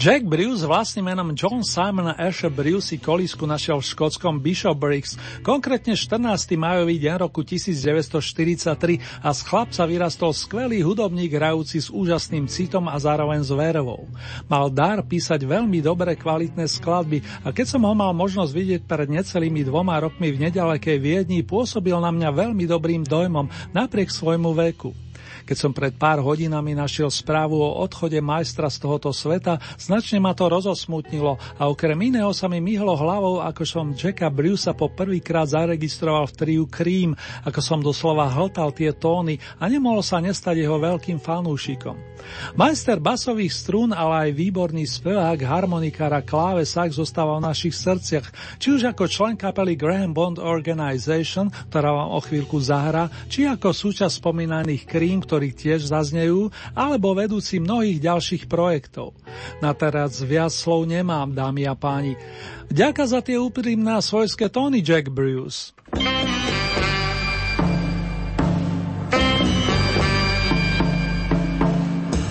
Jack 0.03 0.27
Bruce 0.27 0.67
vlastným 0.67 1.15
menom 1.15 1.31
John 1.31 1.63
Simon 1.63 2.11
Asher 2.19 2.51
Bruce 2.51 2.91
si 2.91 2.99
kolísku 2.99 3.47
našiel 3.47 3.79
v 3.79 3.87
škótskom 3.87 4.43
Bishopriggs, 4.43 5.15
konkrétne 5.47 5.95
14. 5.95 6.59
majový 6.59 6.99
deň 6.99 7.23
roku 7.23 7.47
1943 7.47 8.99
a 9.23 9.31
z 9.31 9.41
chlapca 9.47 9.87
vyrastol 9.87 10.35
skvelý 10.35 10.83
hudobník 10.83 11.39
hrajúci 11.39 11.79
s 11.79 11.87
úžasným 11.87 12.51
citom 12.51 12.91
a 12.91 12.99
zároveň 12.99 13.47
s 13.47 13.55
vervou. 13.55 14.11
Mal 14.51 14.75
dar 14.75 15.07
písať 15.07 15.47
veľmi 15.47 15.79
dobré 15.79 16.19
kvalitné 16.19 16.67
skladby 16.67 17.23
a 17.47 17.55
keď 17.55 17.79
som 17.79 17.87
ho 17.87 17.95
mal 17.95 18.11
možnosť 18.11 18.51
vidieť 18.51 18.83
pred 18.83 19.07
necelými 19.07 19.63
dvoma 19.63 20.03
rokmi 20.03 20.35
v 20.35 20.51
nedalekej 20.51 20.99
Viedni, 20.99 21.47
pôsobil 21.47 21.95
na 21.95 22.11
mňa 22.11 22.35
veľmi 22.35 22.67
dobrým 22.67 23.07
dojmom 23.07 23.47
napriek 23.71 24.11
svojmu 24.11 24.51
veku. 24.51 25.12
Keď 25.43 25.57
som 25.59 25.73
pred 25.75 25.95
pár 25.95 26.23
hodinami 26.23 26.73
našiel 26.75 27.11
správu 27.11 27.59
o 27.59 27.83
odchode 27.83 28.19
majstra 28.23 28.71
z 28.71 28.79
tohoto 28.83 29.11
sveta, 29.11 29.59
značne 29.77 30.23
ma 30.23 30.33
to 30.33 30.47
rozosmutnilo 30.47 31.37
a 31.59 31.69
okrem 31.69 31.99
iného 31.99 32.31
sa 32.31 32.47
mi 32.47 32.63
myhlo 32.63 32.95
hlavou, 32.95 33.43
ako 33.43 33.63
som 33.67 33.95
Jacka 33.95 34.31
Brucea 34.31 34.77
po 34.77 34.91
prvýkrát 34.91 35.51
zaregistroval 35.51 36.31
v 36.31 36.37
triu 36.37 36.65
Cream, 36.71 37.13
ako 37.43 37.61
som 37.61 37.79
doslova 37.83 38.31
hltal 38.31 38.71
tie 38.71 38.95
tóny 38.95 39.39
a 39.59 39.67
nemohol 39.67 40.01
sa 40.01 40.23
nestať 40.23 40.63
jeho 40.63 40.79
veľkým 40.79 41.19
fanúšikom. 41.19 42.13
Majster 42.55 43.03
basových 43.03 43.51
strún, 43.51 43.91
ale 43.91 44.31
aj 44.31 44.39
výborný 44.39 44.87
spevák, 44.87 45.39
harmonikár 45.43 46.15
a 46.15 46.23
klávesák 46.23 46.95
zostáva 46.95 47.43
v 47.43 47.47
našich 47.51 47.75
srdciach, 47.75 48.59
či 48.63 48.75
už 48.75 48.95
ako 48.95 49.11
člen 49.11 49.35
kapely 49.35 49.75
Graham 49.75 50.15
Bond 50.15 50.39
Organization, 50.39 51.51
ktorá 51.71 51.91
vám 51.91 52.11
o 52.15 52.21
chvíľku 52.23 52.63
zahra, 52.63 53.11
či 53.27 53.49
ako 53.49 53.75
súčasť 53.75 54.23
spomínaných 54.23 54.87
Cream, 54.87 55.19
ktorí 55.33 55.57
tiež 55.57 55.89
zaznejú, 55.89 56.53
alebo 56.77 57.17
vedúci 57.17 57.57
mnohých 57.57 58.05
ďalších 58.05 58.53
projektov. 58.53 59.17
Na 59.65 59.73
teraz 59.73 60.21
viac 60.21 60.53
slov 60.53 60.85
nemám, 60.85 61.33
dámy 61.33 61.65
a 61.65 61.73
páni. 61.73 62.21
Ďaká 62.69 63.09
za 63.09 63.25
tie 63.25 63.41
úprimné 63.41 63.97
svojské 64.05 64.53
tóny, 64.53 64.85
Jack 64.85 65.09
Bruce. 65.09 65.73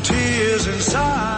Tears 0.05 0.69
inside 0.69 1.30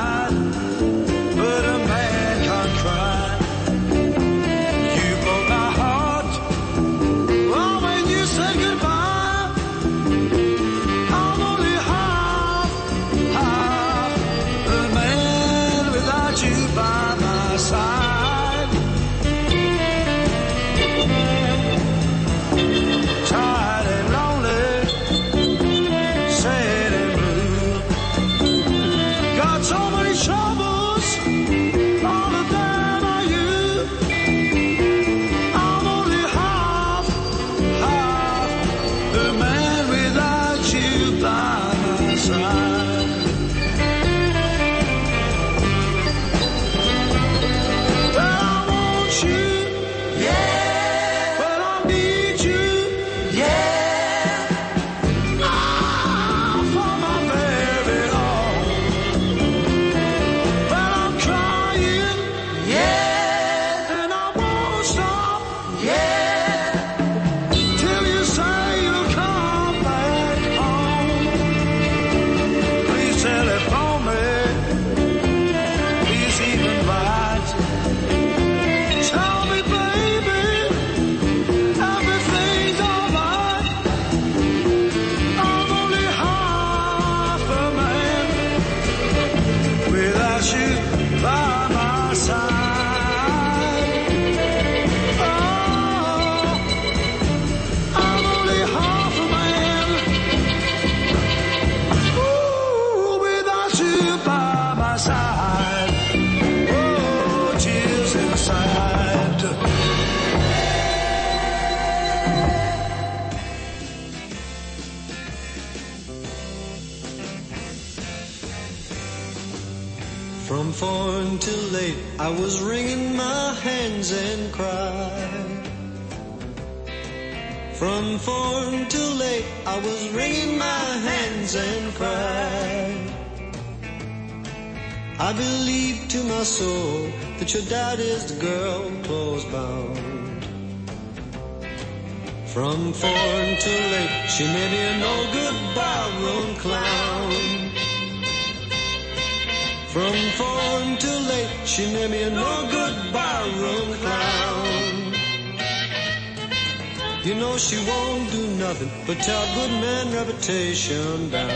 reputation 160.48 161.30
down. 161.30 161.50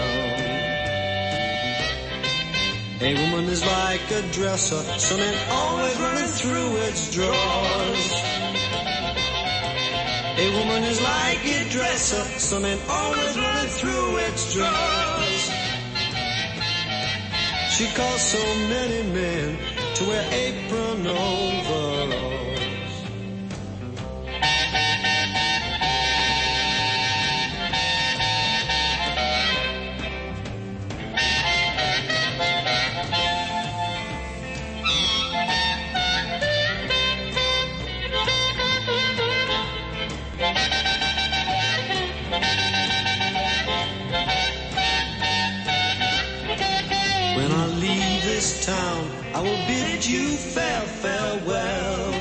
A 2.99 3.13
woman 3.15 3.45
is 3.49 3.65
like 3.65 4.11
a 4.11 4.21
dresser, 4.31 4.81
something 4.97 5.37
always 5.49 5.99
running 5.99 6.27
through 6.27 6.75
its 6.87 7.13
drawers. 7.13 8.11
A 10.39 10.51
woman 10.57 10.83
is 10.83 11.01
like 11.01 11.45
a 11.45 11.69
dresser, 11.69 12.23
something 12.39 12.79
always 12.89 13.37
running 13.37 13.69
through 13.69 14.17
its 14.17 14.53
drawers. 14.53 15.51
She 17.71 17.87
calls 17.93 18.21
so 18.21 18.43
many 18.69 19.03
men 19.11 19.57
to 19.95 20.03
wear 20.05 20.25
apron 20.31 21.07
over. 21.07 21.96
you 50.07 50.29
fair 50.37 50.81
farewell. 50.81 52.11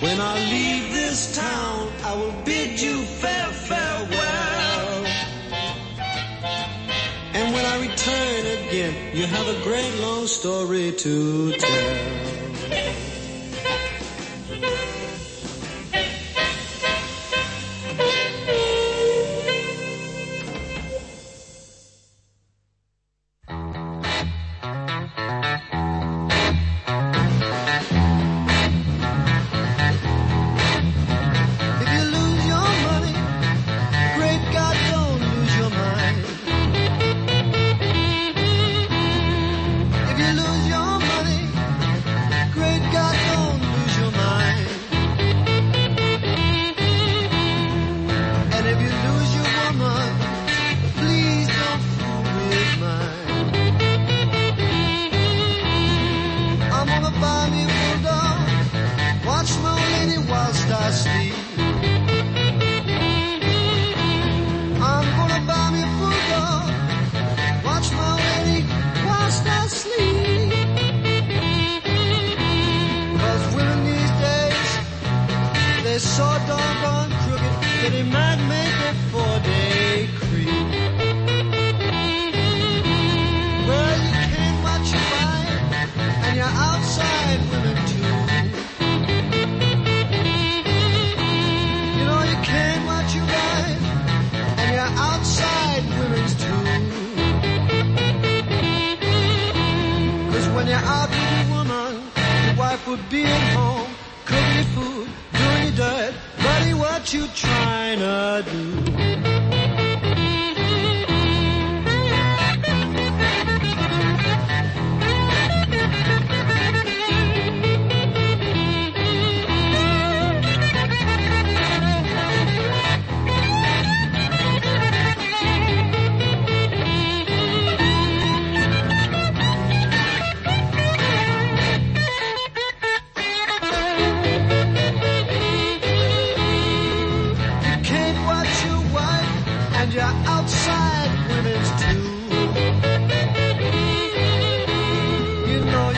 When 0.00 0.20
I 0.20 0.34
leave 0.50 0.94
this 0.94 1.36
town, 1.36 1.92
I 2.04 2.14
will 2.16 2.34
bid 2.44 2.80
you 2.80 3.02
fair 3.02 3.46
farewell. 3.68 5.06
And 7.34 7.54
when 7.54 7.64
I 7.66 7.80
return 7.86 8.68
again, 8.68 9.16
you 9.16 9.26
have 9.26 9.48
a 9.48 9.62
great 9.62 9.94
long 10.00 10.26
story 10.26 10.92
to 10.92 11.52
tell. 11.52 12.35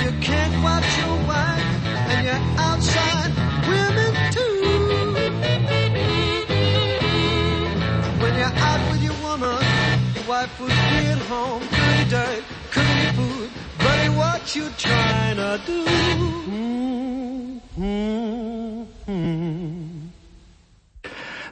you 0.09 0.21
can't 0.21 0.63
watch 0.65 0.99
your 0.99 1.17
wife 1.27 1.85
and 2.15 2.27
outside 2.59 3.31
women 3.69 4.13
too. 4.33 4.63
When 8.21 8.33
you're 8.41 8.57
out 8.69 8.81
with 8.91 9.03
your 9.03 9.19
woman, 9.23 9.59
wife 10.27 10.61
would 10.61 10.69
be 10.69 10.75
at 11.15 11.19
home, 11.29 11.63
cooking 12.71 12.99
your 13.05 13.13
food, 13.19 13.51
what 14.17 14.55
you 14.57 14.71
trying 14.79 15.37
to 15.37 15.61
do? 15.67 15.85
Mm-hmm. 17.79 19.47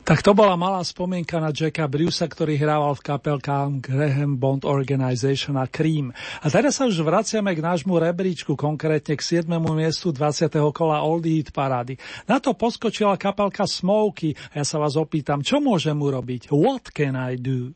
Tak 0.06 0.22
to 0.22 0.38
bola 0.38 0.54
malá 0.54 0.86
spomienka 0.86 1.42
na 1.42 1.50
Jacka 1.50 1.90
Bruce, 1.90 2.22
ktorý 2.22 2.54
hrával 2.54 2.94
v 2.94 3.10
kapelkách 3.10 3.90
Graham 3.90 4.38
Bond 4.38 4.62
Organization 4.62 5.58
a 5.58 5.66
Cream. 5.66 6.14
A 6.14 6.46
teraz 6.46 6.78
sa 6.78 6.86
už 6.86 7.02
vraciame 7.02 7.50
k 7.50 7.58
nášmu 7.58 7.98
rebríčku, 7.98 8.54
konkrétne 8.54 9.18
k 9.18 9.42
7. 9.42 9.50
miestu 9.74 10.14
20. 10.14 10.46
kola 10.70 11.02
Old 11.02 11.26
Heat 11.26 11.50
parády. 11.50 11.98
Na 12.30 12.38
to 12.38 12.54
poskočila 12.54 13.18
kapelka 13.18 13.66
Smokey 13.66 14.30
a 14.54 14.62
ja 14.62 14.64
sa 14.64 14.78
vás 14.78 14.94
opýtam, 14.94 15.42
čo 15.42 15.58
môžem 15.58 15.98
urobiť? 15.98 16.54
What 16.54 16.94
can 16.94 17.18
I 17.18 17.34
do? 17.34 17.74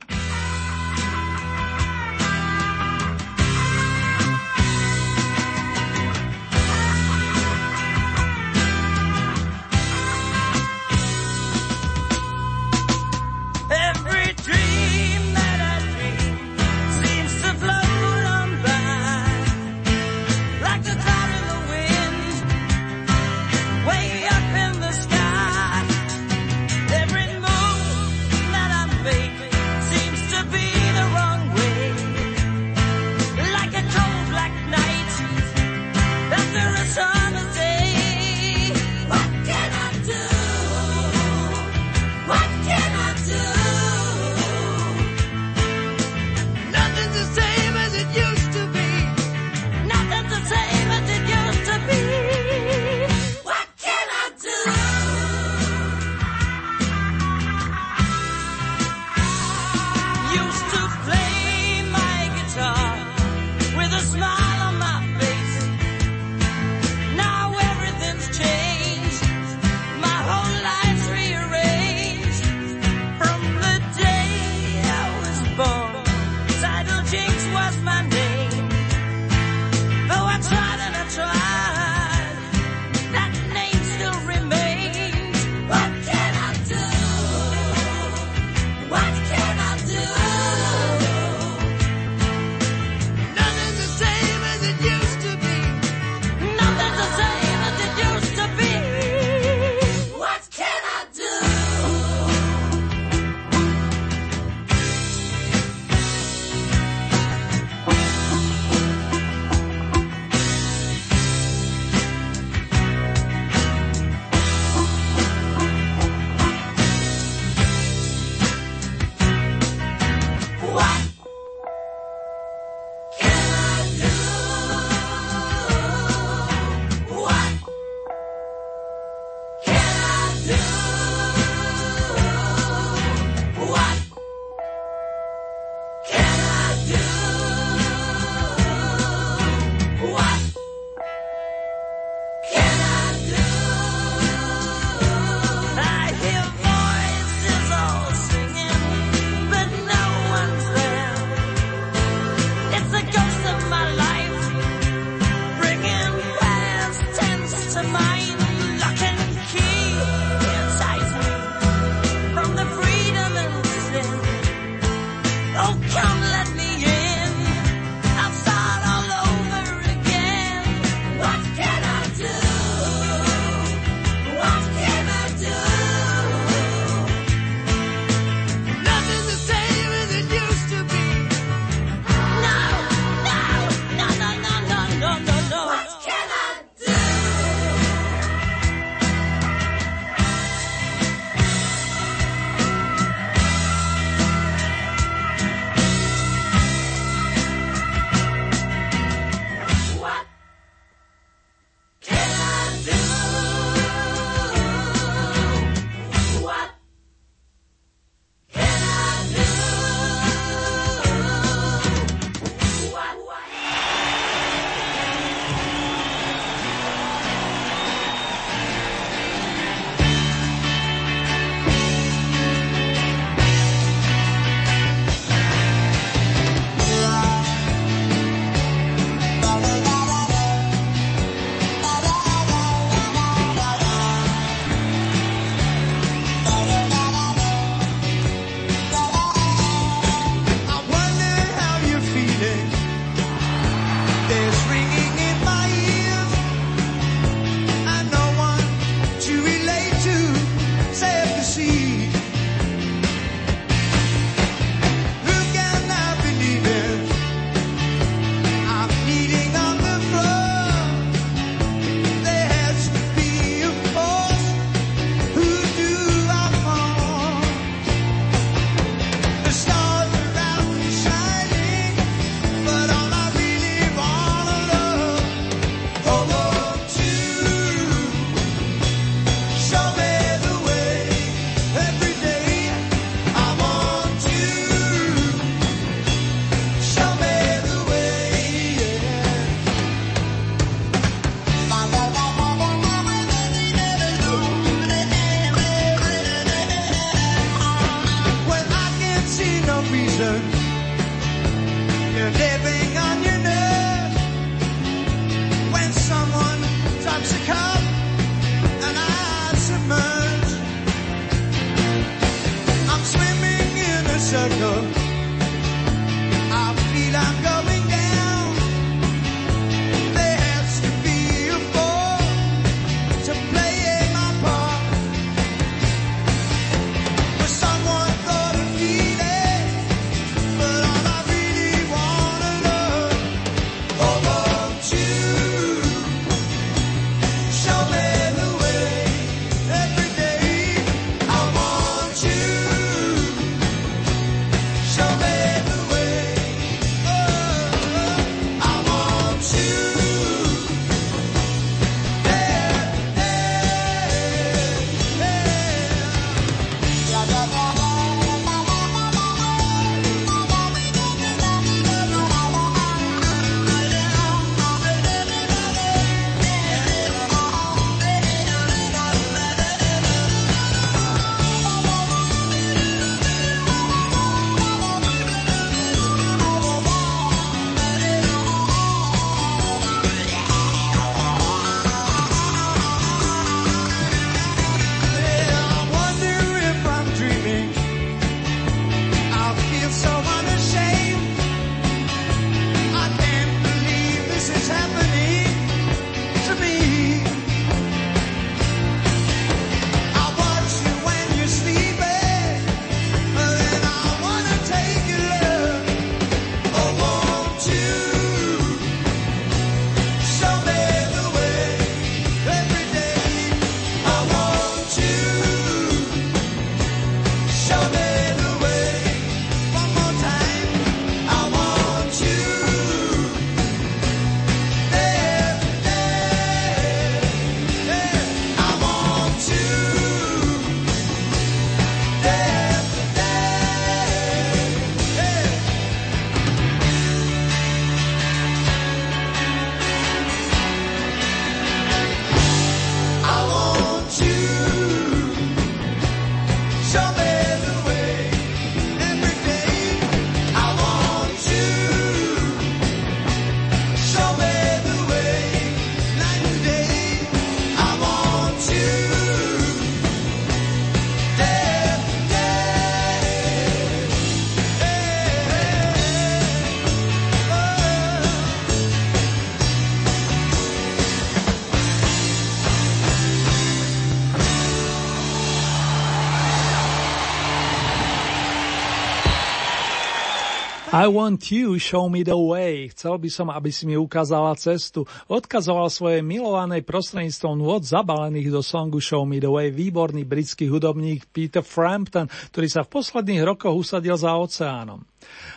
I 480.90 481.06
want 481.06 481.54
you, 481.54 481.78
show 481.78 482.10
me 482.10 482.26
the 482.26 482.34
way. 482.34 482.90
Chcel 482.90 483.14
by 483.22 483.30
som, 483.30 483.46
aby 483.46 483.70
si 483.70 483.86
mi 483.86 483.94
ukázala 483.94 484.58
cestu. 484.58 485.06
Odkazoval 485.30 485.86
svoje 485.86 486.18
milovanej 486.18 486.82
prostredníctvom 486.82 487.62
nôd 487.62 487.86
zabalených 487.86 488.50
do 488.50 488.58
songu 488.58 488.98
Show 488.98 489.22
me 489.22 489.38
the 489.38 489.46
way 489.46 489.70
výborný 489.70 490.26
britský 490.26 490.66
hudobník 490.66 491.30
Peter 491.30 491.62
Frampton, 491.62 492.26
ktorý 492.26 492.66
sa 492.66 492.82
v 492.82 492.90
posledných 492.90 493.46
rokoch 493.46 493.70
usadil 493.70 494.18
za 494.18 494.34
oceánom. 494.34 495.06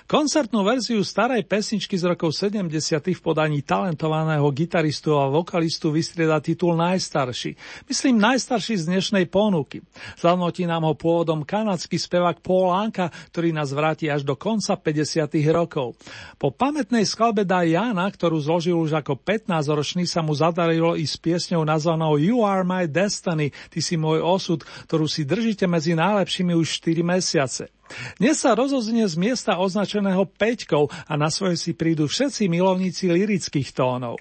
Koncertnú 0.04 0.68
verziu 0.68 1.00
starej 1.00 1.48
pesničky 1.48 1.96
z 1.96 2.12
rokov 2.12 2.36
70. 2.36 2.68
v 3.00 3.22
podaní 3.24 3.64
talentovaného 3.64 4.44
gitaristu 4.52 5.16
a 5.16 5.32
vokalistu 5.32 5.96
vystrieda 5.96 6.44
titul 6.44 6.76
Najstarší. 6.76 7.56
Myslím 7.88 8.20
najstarší 8.20 8.84
z 8.84 8.92
dnešnej 8.92 9.32
ponuky. 9.32 9.80
Zanočí 10.20 10.68
nám 10.68 10.84
ho 10.84 11.00
pôvodom 11.00 11.48
kanadský 11.48 11.96
spevák 11.96 12.44
Paul 12.44 12.76
Anka, 12.76 13.08
ktorý 13.32 13.56
nás 13.56 13.72
vráti 13.72 14.12
až 14.12 14.28
do 14.28 14.36
konca 14.36 14.76
50. 14.76 15.24
rokov. 15.56 15.96
Po 16.36 16.52
pamätnej 16.52 17.08
skladbe 17.08 17.48
Diana, 17.48 18.04
ktorú 18.12 18.44
zložil 18.44 18.76
už 18.76 19.00
ako 19.00 19.24
15-ročný, 19.24 20.04
sa 20.04 20.20
mu 20.20 20.36
zadarilo 20.36 21.00
i 21.00 21.08
s 21.08 21.16
piesňou 21.16 21.64
nazvanou 21.64 22.20
You 22.20 22.44
are 22.44 22.68
my 22.68 22.92
destiny, 22.92 23.56
ty 23.72 23.80
si 23.80 23.96
môj 23.96 24.20
osud, 24.20 24.68
ktorú 24.84 25.08
si 25.08 25.24
držíte 25.24 25.64
medzi 25.64 25.96
najlepšími 25.96 26.52
už 26.60 26.84
4 26.84 27.08
mesiace. 27.08 27.72
Dnes 28.18 28.38
sa 28.40 28.54
rozoznie 28.54 29.06
z 29.10 29.16
miesta 29.18 29.58
označeného 29.58 30.26
Peťkou 30.28 30.88
a 30.88 31.14
na 31.18 31.32
svoje 31.34 31.58
si 31.60 31.72
prídu 31.74 32.10
všetci 32.10 32.50
milovníci 32.52 33.10
lirických 33.12 33.72
tónov. 33.74 34.20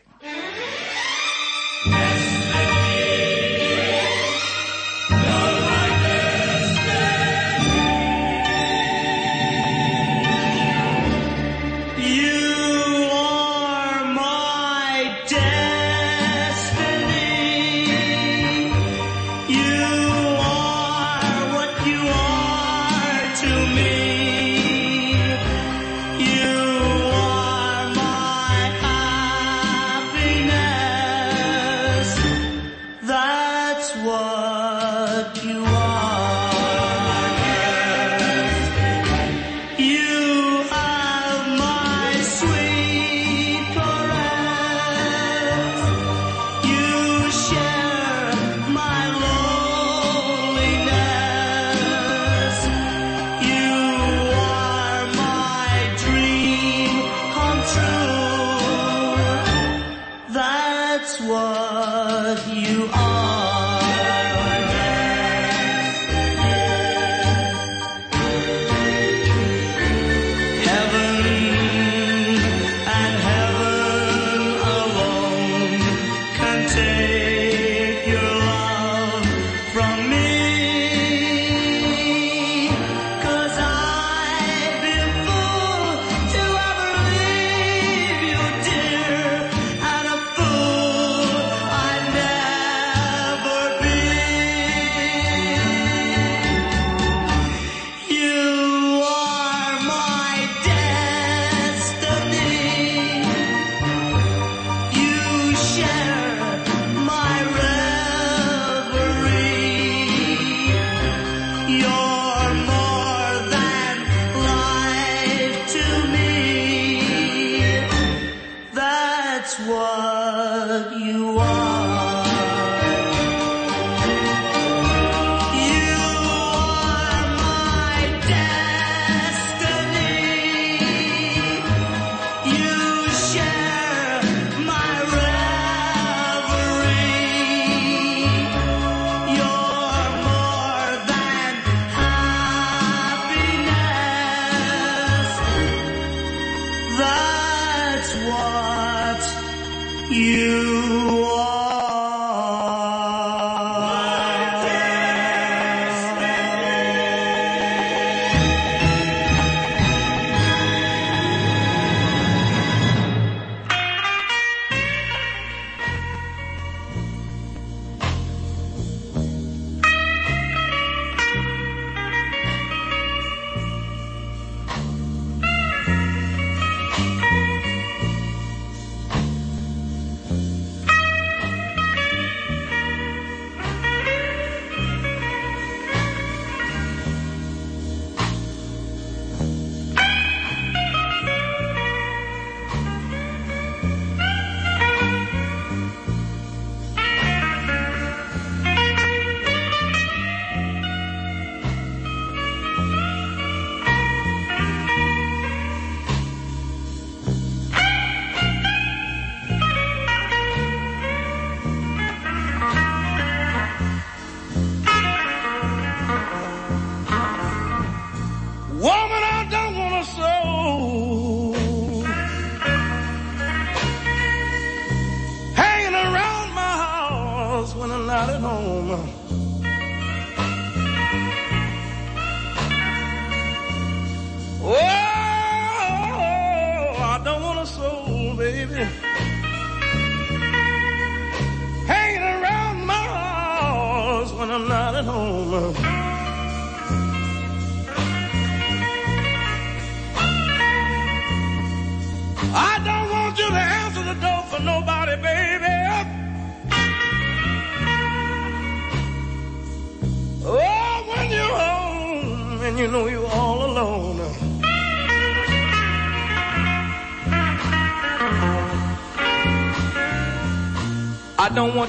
not 1.84 2.21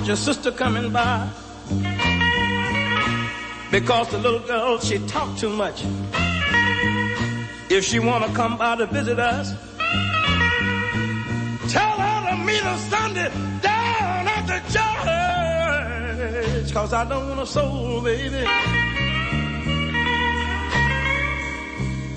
I 0.04 0.06
your 0.06 0.18
sister 0.18 0.52
coming 0.52 0.92
by 0.92 1.30
because 3.72 4.10
the 4.10 4.18
little 4.18 4.42
girl, 4.42 4.78
she 4.80 5.00
talk 5.08 5.38
too 5.38 5.50
much. 5.50 5.86
If 7.70 7.86
she 7.86 8.00
wanna 8.00 8.28
come 8.34 8.58
by 8.58 8.76
to 8.76 8.86
visit 8.86 9.18
us, 9.18 9.54
tell 11.72 11.92
her 12.04 12.32
to 12.32 12.36
meet 12.36 12.66
us 12.66 12.82
Sunday 12.90 13.30
down 13.62 14.28
at 14.28 14.46
the 14.46 14.60
church. 16.66 16.74
Cause 16.74 16.92
I 16.92 17.06
don't 17.08 17.30
want 17.30 17.40
a 17.40 17.46
soul, 17.46 18.02
baby. 18.02 18.46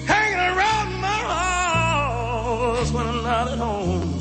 Hanging 0.06 0.40
around 0.40 1.00
my 1.00 1.20
house 1.38 2.90
when 2.90 3.06
I'm 3.06 3.22
not 3.22 3.52
at 3.52 3.58
home. 3.58 4.15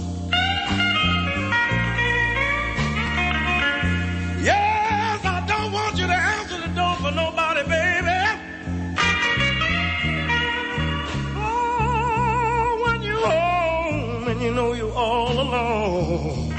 All 15.06 15.40
alone. 15.40 16.55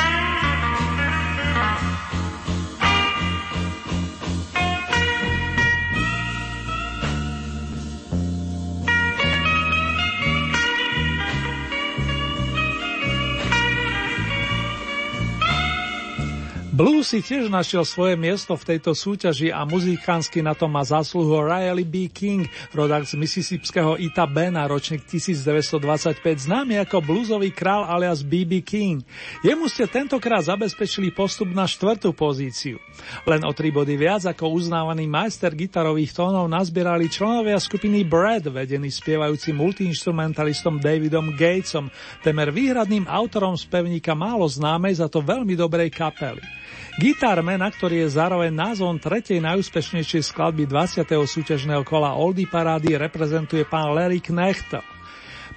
Blues 16.77 17.09
si 17.09 17.25
tiež 17.25 17.49
našiel 17.49 17.89
svoje 17.89 18.21
miesto 18.21 18.53
v 18.53 18.77
tejto 18.77 18.93
súťaži 18.93 19.49
a 19.49 19.65
muzikánsky 19.65 20.45
na 20.45 20.53
to 20.53 20.69
má 20.69 20.85
zásluhu 20.85 21.41
Riley 21.41 21.89
B. 21.89 22.13
King, 22.13 22.45
rodák 22.77 23.09
z 23.09 23.17
Mississipského 23.17 23.97
Ita 23.97 24.29
Bena, 24.29 24.69
ročník 24.69 25.09
1925, 25.09 26.21
známy 26.21 26.77
ako 26.85 27.01
bluesový 27.01 27.49
král 27.49 27.89
alias 27.89 28.21
B.B. 28.21 28.61
King. 28.61 29.01
Jemu 29.41 29.73
ste 29.73 29.89
tentokrát 29.89 30.45
zabezpečili 30.45 31.17
postup 31.17 31.49
na 31.49 31.65
štvrtú 31.65 32.13
pozíciu. 32.13 32.77
Len 33.25 33.41
o 33.49 33.57
tri 33.57 33.73
body 33.73 33.97
viac 33.97 34.29
ako 34.29 34.53
uznávaný 34.53 35.09
majster 35.09 35.57
gitarových 35.57 36.13
tónov 36.13 36.45
nazbierali 36.45 37.09
členovia 37.09 37.57
skupiny 37.57 38.05
Brad, 38.05 38.53
vedený 38.53 38.93
spievajúcim 38.93 39.57
multiinstrumentalistom 39.57 40.77
Davidom 40.77 41.33
Gatesom, 41.41 41.89
temer 42.21 42.53
výhradným 42.53 43.09
autorom 43.09 43.57
spevníka 43.57 44.13
málo 44.13 44.45
známej 44.45 45.01
za 45.01 45.09
to 45.09 45.25
veľmi 45.25 45.57
dobrej 45.57 45.89
kapely. 45.89 46.66
Gitarmena, 46.97 47.69
ktorý 47.69 48.09
je 48.09 48.17
zároveň 48.17 48.49
názvom 48.49 48.97
tretej 48.97 49.37
najúspešnejšej 49.45 50.33
skladby 50.33 50.65
20. 50.65 51.05
súťažného 51.05 51.85
kola 51.85 52.17
Oldie 52.17 52.49
Parády, 52.49 52.97
reprezentuje 52.97 53.69
pán 53.69 53.93
Larry 53.93 54.25
Knecht. 54.25 54.81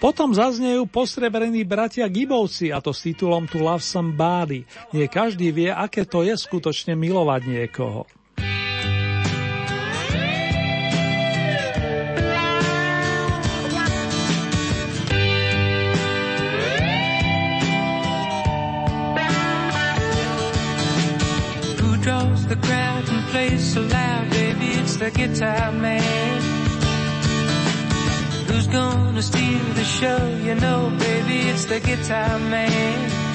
Potom 0.04 0.36
zaznejú 0.36 0.84
postreberení 0.92 1.64
bratia 1.64 2.12
Gibovci, 2.12 2.76
a 2.76 2.84
to 2.84 2.92
s 2.92 3.08
titulom 3.08 3.48
To 3.48 3.56
Love 3.56 3.80
Somebody. 3.80 4.68
Nie 4.92 5.08
každý 5.08 5.56
vie, 5.56 5.72
aké 5.72 6.04
to 6.04 6.28
je 6.28 6.36
skutočne 6.36 7.00
milovať 7.00 7.42
niekoho. 7.48 8.04
The 22.50 22.56
crowd 22.56 23.08
and 23.10 23.28
plays 23.28 23.74
so 23.74 23.82
loud, 23.82 24.30
baby? 24.32 24.70
It's 24.82 24.96
the 24.96 25.12
guitar 25.12 25.72
man. 25.72 26.42
Who's 28.48 28.66
gonna 28.66 29.22
steal 29.22 29.64
the 29.76 29.84
show? 29.84 30.28
You 30.44 30.56
know, 30.56 30.92
baby, 30.98 31.50
it's 31.50 31.66
the 31.66 31.80
guitar 31.80 32.40
man. 32.40 33.29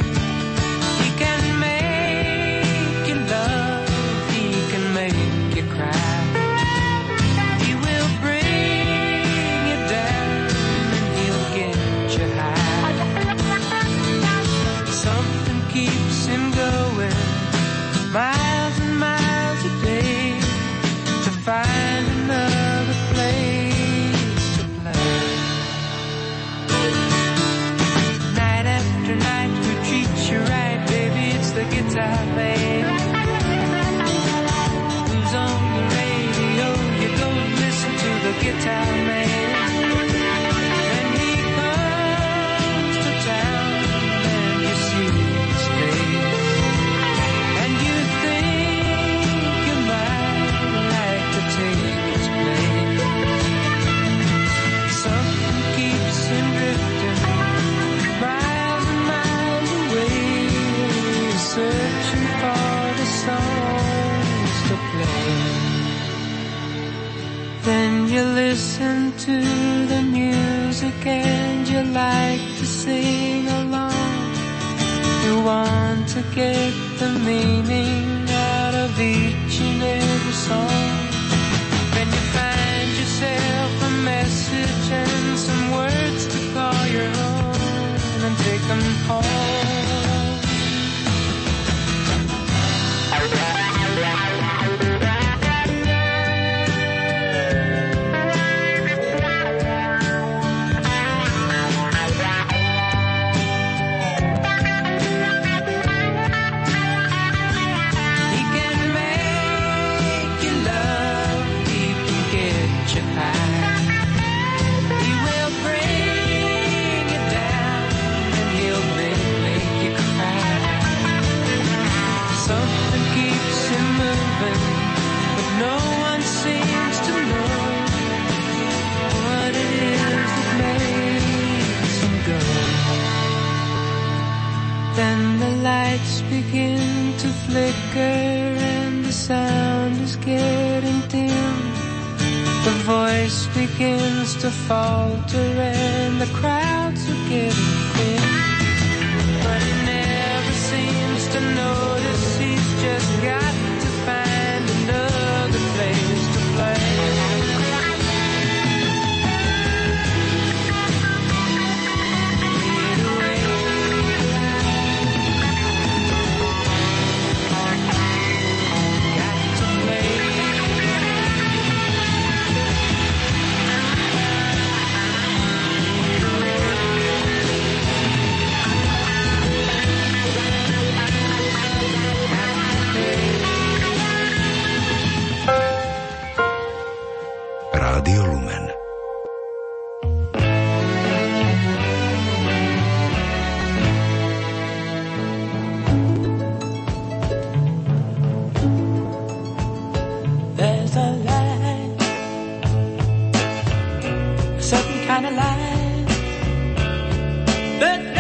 Let 207.84 208.13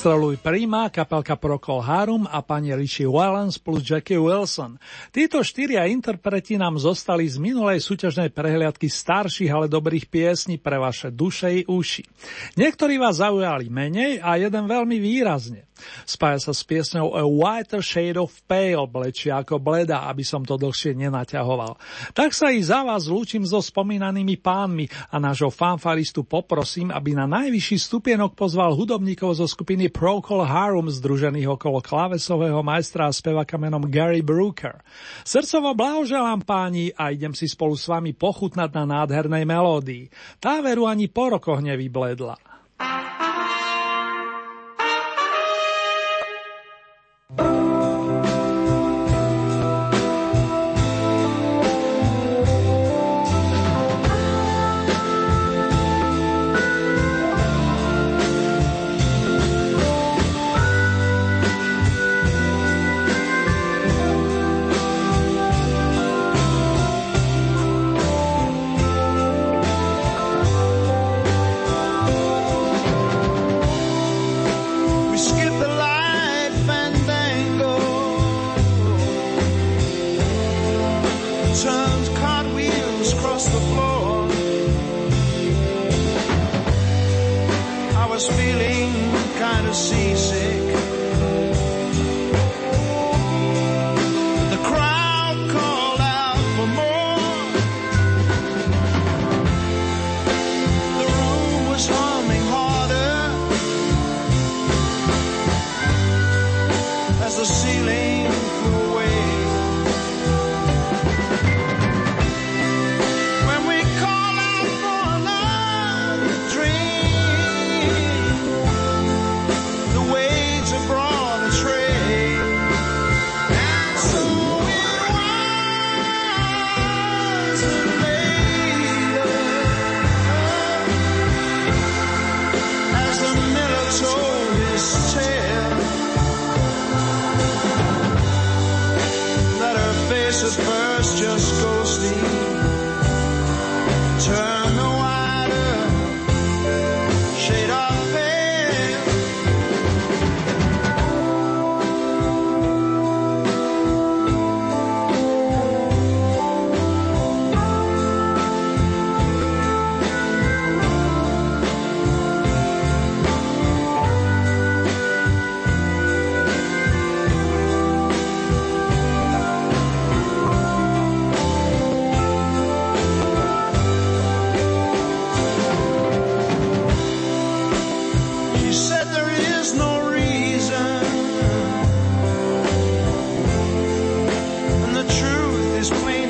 Ostreluj 0.00 0.40
Prima, 0.40 0.88
kapelka 0.88 1.36
Procol 1.36 1.84
Harum 1.84 2.24
a 2.24 2.40
pani 2.40 2.72
Richie 2.72 3.04
Wallens 3.04 3.60
plus 3.60 3.84
Jackie 3.84 4.16
Wilson. 4.16 4.80
Títo 5.12 5.44
štyria 5.44 5.84
interpreti 5.84 6.56
nám 6.56 6.80
zostali 6.80 7.28
z 7.28 7.36
minulej 7.36 7.84
súťažnej 7.84 8.32
prehliadky 8.32 8.88
starších, 8.88 9.52
ale 9.52 9.68
dobrých 9.68 10.08
piesní 10.08 10.56
pre 10.56 10.80
vaše 10.80 11.12
duše 11.12 11.52
i 11.52 11.68
uši. 11.68 12.08
Niektorí 12.56 12.96
vás 12.96 13.20
zaujali 13.20 13.68
menej 13.68 14.24
a 14.24 14.40
jeden 14.40 14.64
veľmi 14.64 14.96
výrazne. 14.96 15.68
Spája 16.04 16.50
sa 16.50 16.52
s 16.52 16.62
piesňou 16.66 17.16
A 17.16 17.24
Whiter 17.24 17.80
Shade 17.80 18.20
of 18.20 18.34
Pale, 18.44 18.86
blečia 18.90 19.40
ako 19.40 19.62
bleda, 19.62 20.06
aby 20.10 20.26
som 20.26 20.44
to 20.44 20.58
dlhšie 20.60 20.96
nenaťahoval. 20.96 21.78
Tak 22.12 22.36
sa 22.36 22.52
i 22.52 22.60
za 22.60 22.82
vás 22.82 23.06
zlúčim 23.06 23.42
so 23.46 23.62
spomínanými 23.62 24.36
pánmi 24.40 24.90
a 25.08 25.16
nášho 25.22 25.48
fanfaristu 25.48 26.26
poprosím, 26.26 26.92
aby 26.92 27.16
na 27.16 27.24
najvyšší 27.24 27.76
stupienok 27.80 28.36
pozval 28.36 28.76
hudobníkov 28.76 29.38
zo 29.38 29.46
skupiny 29.48 29.88
Procol 29.88 30.44
Harum 30.44 30.90
združených 30.90 31.48
okolo 31.56 31.80
klavesového 31.80 32.60
majstra 32.60 33.08
a 33.08 33.14
spevaka 33.14 33.56
menom 33.56 33.86
Gary 33.86 34.20
Brooker. 34.20 34.82
Srdcovo 35.22 35.72
blahoželám 35.72 36.42
páni 36.42 36.92
a 36.96 37.14
idem 37.14 37.32
si 37.32 37.46
spolu 37.46 37.78
s 37.78 37.86
vami 37.86 38.12
pochutnať 38.12 38.70
na 38.74 38.84
nádhernej 39.00 39.44
melódii. 39.46 40.10
Tá 40.42 40.58
veru 40.60 40.90
ani 40.90 41.06
po 41.06 41.32
rokoch 41.32 41.62
nevybledla. 41.62 42.49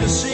To 0.00 0.08
see. 0.08 0.29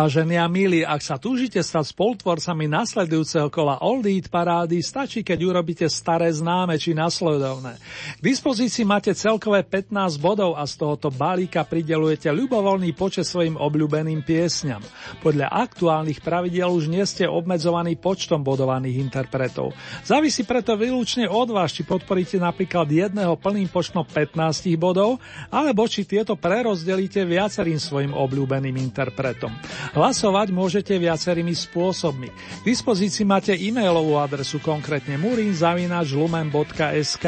Vážení 0.00 0.40
a 0.40 0.48
milí, 0.48 0.80
ak 0.80 1.04
sa 1.04 1.20
túžite 1.20 1.60
stať 1.60 1.92
spolutvorcami 1.92 2.64
nasledujúceho 2.72 3.52
kola 3.52 3.84
Old 3.84 4.08
Eat 4.08 4.32
parády, 4.32 4.80
stačí, 4.80 5.20
keď 5.20 5.44
urobíte 5.44 5.84
staré 5.92 6.32
známe 6.32 6.80
či 6.80 6.96
nasledovné. 6.96 7.76
K 8.16 8.22
dispozícii 8.24 8.80
máte 8.88 9.12
celkové 9.12 9.60
15 9.60 10.16
bodov 10.16 10.56
a 10.56 10.64
z 10.64 10.80
tohoto 10.80 11.12
balíka 11.12 11.68
pridelujete 11.68 12.32
ľubovoľný 12.32 12.96
počet 12.96 13.28
svojim 13.28 13.60
obľúbeným 13.60 14.24
piesňam. 14.24 14.80
Podľa 15.20 15.52
aktuálnych 15.68 16.24
pravidiel 16.24 16.72
už 16.72 16.88
nie 16.88 17.04
ste 17.04 17.28
obmedzovaní 17.28 18.00
počtom 18.00 18.40
bodovaných 18.40 19.04
interpretov. 19.04 19.76
Závisí 20.00 20.48
preto 20.48 20.80
výlučne 20.80 21.28
od 21.28 21.52
vás, 21.52 21.76
či 21.76 21.84
podporíte 21.84 22.40
napríklad 22.40 22.88
jedného 22.88 23.36
plným 23.36 23.68
počtom 23.68 24.08
15 24.08 24.64
bodov, 24.80 25.20
alebo 25.52 25.84
či 25.84 26.08
tieto 26.08 26.40
prerozdelíte 26.40 27.20
viacerým 27.28 27.76
svojim 27.76 28.16
obľúbeným 28.16 28.80
interpretom. 28.80 29.52
Hlasovať 29.90 30.54
môžete 30.54 30.94
viacerými 31.02 31.50
spôsobmi. 31.50 32.30
K 32.30 32.62
dispozícii 32.62 33.26
máte 33.26 33.58
e-mailovú 33.58 34.22
adresu, 34.22 34.62
konkrétne 34.62 35.18
murinzavinačlumen.sk. 35.18 37.26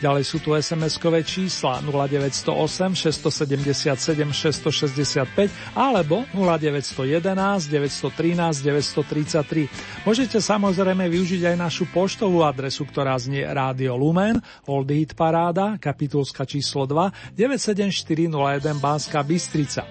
Ďalej 0.00 0.24
sú 0.24 0.40
tu 0.40 0.56
SMS-kové 0.56 1.20
čísla 1.20 1.84
0908 1.84 2.96
677 2.96 3.92
665 4.32 5.76
alebo 5.76 6.24
0911 6.32 7.68
913 7.68 8.64
933. 8.64 9.68
Môžete 10.08 10.40
samozrejme 10.40 11.04
využiť 11.10 11.50
aj 11.50 11.56
našu 11.60 11.84
poštovú 11.90 12.46
adresu, 12.46 12.86
ktorá 12.88 13.18
znie 13.20 13.44
Rádio 13.44 14.00
Lumen, 14.00 14.40
Old 14.64 14.88
Hit 14.88 15.12
Paráda, 15.12 15.76
kapitulska 15.76 16.48
číslo 16.48 16.86
2, 16.86 17.36
97401 17.36 18.80
Banská 18.80 19.20
Bystrica. 19.26 19.84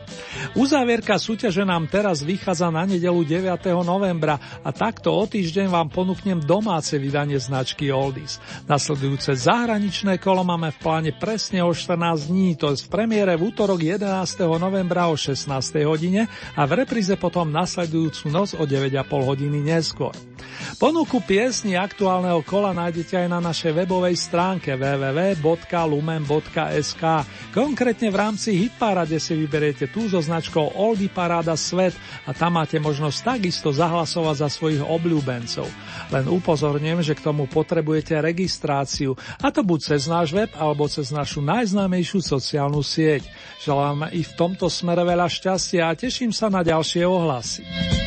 Uzávierka 0.55 1.19
súťaže 1.19 1.67
nám 1.67 1.91
teraz 1.91 2.06
vychádza 2.15 2.71
na 2.71 2.85
nedelu 2.85 3.23
9. 3.23 3.47
novembra 3.83 4.39
a 4.63 4.69
takto 4.71 5.11
o 5.11 5.23
týždeň 5.27 5.67
vám 5.67 5.87
ponúknem 5.91 6.39
domáce 6.39 6.95
vydanie 6.95 7.35
značky 7.41 7.91
Oldies. 7.91 8.37
Nasledujúce 8.69 9.35
zahraničné 9.35 10.21
kolo 10.21 10.45
máme 10.47 10.71
v 10.71 10.79
pláne 10.79 11.11
presne 11.11 11.59
o 11.65 11.73
14 11.73 12.29
dní, 12.31 12.55
to 12.55 12.71
je 12.71 12.85
v 12.85 12.91
premiére 12.93 13.33
v 13.35 13.49
útorok 13.49 13.81
11. 13.81 14.07
novembra 14.61 15.09
o 15.09 15.17
16. 15.17 15.49
hodine 15.83 16.29
a 16.55 16.61
v 16.63 16.85
repríze 16.85 17.17
potom 17.19 17.49
nasledujúcu 17.49 18.29
noc 18.31 18.53
o 18.55 18.63
9,5 18.63 19.03
hodiny 19.09 19.59
neskôr. 19.65 20.13
Ponuku 20.77 21.23
piesni 21.25 21.73
aktuálneho 21.73 22.45
kola 22.45 22.69
nájdete 22.75 23.25
aj 23.25 23.27
na 23.31 23.39
našej 23.41 23.73
webovej 23.73 24.15
stránke 24.19 24.77
www.lumen.sk. 24.77 25.43
Konkrétne 27.49 28.07
v 28.13 28.17
rámci 28.17 28.53
Hitparade 28.53 29.17
si 29.17 29.33
vyberiete 29.33 29.89
tú 29.89 30.05
so 30.05 30.21
značkou 30.21 30.77
Oldie 30.77 31.09
Paráda 31.09 31.57
Svet 31.57 31.97
a 32.29 32.33
tam 32.35 32.61
máte 32.61 32.77
možnosť 32.77 33.37
takisto 33.37 33.73
zahlasovať 33.73 34.35
za 34.37 34.49
svojich 34.53 34.85
obľúbencov. 34.85 35.65
Len 36.13 36.25
upozorňujem, 36.29 37.01
že 37.01 37.17
k 37.17 37.25
tomu 37.25 37.49
potrebujete 37.49 38.15
registráciu, 38.21 39.17
a 39.41 39.49
to 39.49 39.65
buď 39.65 39.79
cez 39.95 40.05
náš 40.05 40.31
web 40.31 40.51
alebo 40.55 40.85
cez 40.85 41.09
našu 41.09 41.41
najznámejšiu 41.41 42.21
sociálnu 42.21 42.85
sieť. 42.85 43.25
Želám 43.65 44.13
i 44.13 44.21
v 44.21 44.35
tomto 44.37 44.69
smere 44.69 45.03
veľa 45.03 45.25
šťastia 45.25 45.89
a 45.89 45.97
teším 45.97 46.29
sa 46.29 46.47
na 46.53 46.61
ďalšie 46.61 47.03
ohlasy. 47.03 48.06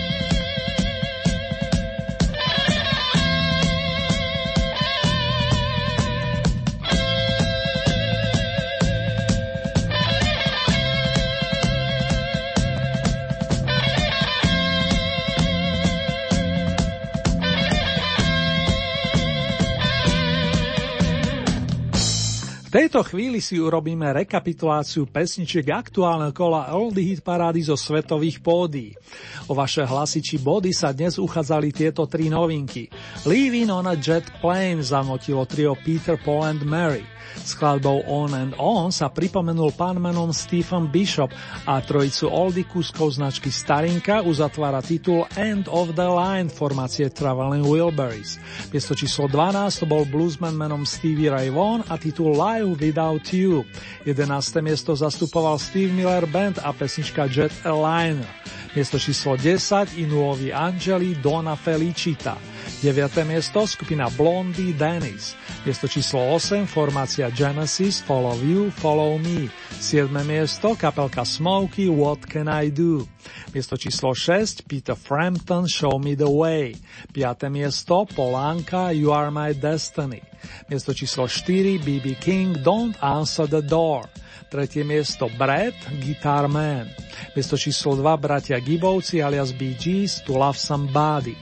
Tejto 22.90 23.06
chvíli 23.06 23.38
si 23.38 23.54
urobíme 23.54 24.10
rekapituláciu 24.10 25.06
pesničiek 25.06 25.62
aktuálneho 25.62 26.34
kola 26.34 26.74
Oldie 26.74 27.14
Hit 27.14 27.22
parády 27.22 27.62
zo 27.62 27.78
svetových 27.78 28.42
pódií. 28.42 28.98
O 29.46 29.54
vaše 29.54 29.86
hlasy 29.86 30.18
či 30.18 30.42
body 30.42 30.74
sa 30.74 30.90
dnes 30.90 31.14
uchádzali 31.14 31.70
tieto 31.70 32.10
tri 32.10 32.26
novinky. 32.26 32.90
Leaving 33.30 33.70
on 33.70 33.86
a 33.86 33.94
Jet 33.94 34.26
Plane 34.42 34.82
zanotilo 34.82 35.46
trio 35.46 35.78
Peter, 35.78 36.18
Paul 36.18 36.50
and 36.50 36.66
Mary– 36.66 37.06
Skladbou 37.40 38.04
On 38.06 38.30
and 38.34 38.52
On 38.58 38.90
sa 38.90 39.10
pripomenul 39.10 39.74
pán 39.74 39.98
menom 39.98 40.30
Stephen 40.34 40.90
Bishop 40.90 41.30
a 41.66 41.80
trojicu 41.82 42.26
oldy 42.26 42.66
kuskov 42.66 43.14
značky 43.14 43.50
Starinka 43.50 44.22
uzatvára 44.22 44.82
titul 44.82 45.26
End 45.38 45.70
of 45.70 45.94
the 45.94 46.08
Line 46.08 46.50
formácie 46.50 47.10
Traveling 47.10 47.66
Wilburys. 47.66 48.38
Miesto 48.74 48.94
číslo 48.94 49.26
12 49.26 49.82
to 49.82 49.86
bol 49.86 50.04
bluesman 50.06 50.54
menom 50.54 50.86
Stevie 50.86 51.30
Ray 51.30 51.48
Vaughan 51.50 51.86
a 51.88 51.96
titul 51.98 52.34
Live 52.34 52.78
Without 52.78 53.26
You. 53.34 53.66
11. 54.06 54.64
miesto 54.64 54.92
zastupoval 54.94 55.58
Steve 55.58 55.92
Miller 55.94 56.26
Band 56.28 56.62
a 56.62 56.70
pesnička 56.70 57.26
Jet 57.28 57.52
Aligner. 57.66 58.28
Miesto 58.70 59.02
číslo 59.02 59.34
10 59.34 59.98
i 59.98 60.06
Nuovi 60.06 60.54
Angeli 60.54 61.18
Dona 61.18 61.58
Felicita. 61.58 62.38
9. 62.82 63.26
miesto 63.26 63.66
skupina 63.66 64.06
Blondie 64.14 64.70
Dennis. 64.78 65.34
Miesto 65.66 65.90
číslo 65.90 66.38
8 66.38 66.70
formácia 66.70 67.34
Genesis 67.34 67.98
Follow 67.98 68.38
You, 68.38 68.70
Follow 68.70 69.18
Me. 69.18 69.50
7. 69.74 70.14
miesto 70.22 70.78
kapelka 70.78 71.26
Smokey 71.26 71.90
What 71.90 72.30
Can 72.30 72.46
I 72.46 72.70
Do. 72.70 73.10
Miesto 73.50 73.74
číslo 73.74 74.14
6 74.14 74.62
Peter 74.70 74.94
Frampton 74.94 75.66
Show 75.66 75.98
Me 75.98 76.14
The 76.14 76.30
Way. 76.30 76.78
5. 77.10 77.50
miesto 77.50 78.06
Polanka 78.06 78.94
You 78.94 79.10
Are 79.10 79.34
My 79.34 79.50
Destiny. 79.50 80.22
Miesto 80.70 80.94
číslo 80.94 81.26
4 81.26 81.82
BB 81.82 82.22
King 82.22 82.62
Don't 82.62 82.94
Answer 83.02 83.50
the 83.50 83.66
Door. 83.66 84.29
Tretie 84.50 84.82
miesto 84.82 85.30
Brad, 85.38 85.78
Guitar 86.02 86.50
Man. 86.50 86.90
Miesto 87.38 87.54
číslo 87.54 87.94
2 87.94 88.02
bratia 88.18 88.58
Gibovci 88.58 89.22
alias 89.22 89.54
Bee 89.54 89.78
Gees, 89.78 90.26
To 90.26 90.34
Love 90.34 90.58
Somebody. 90.58 91.38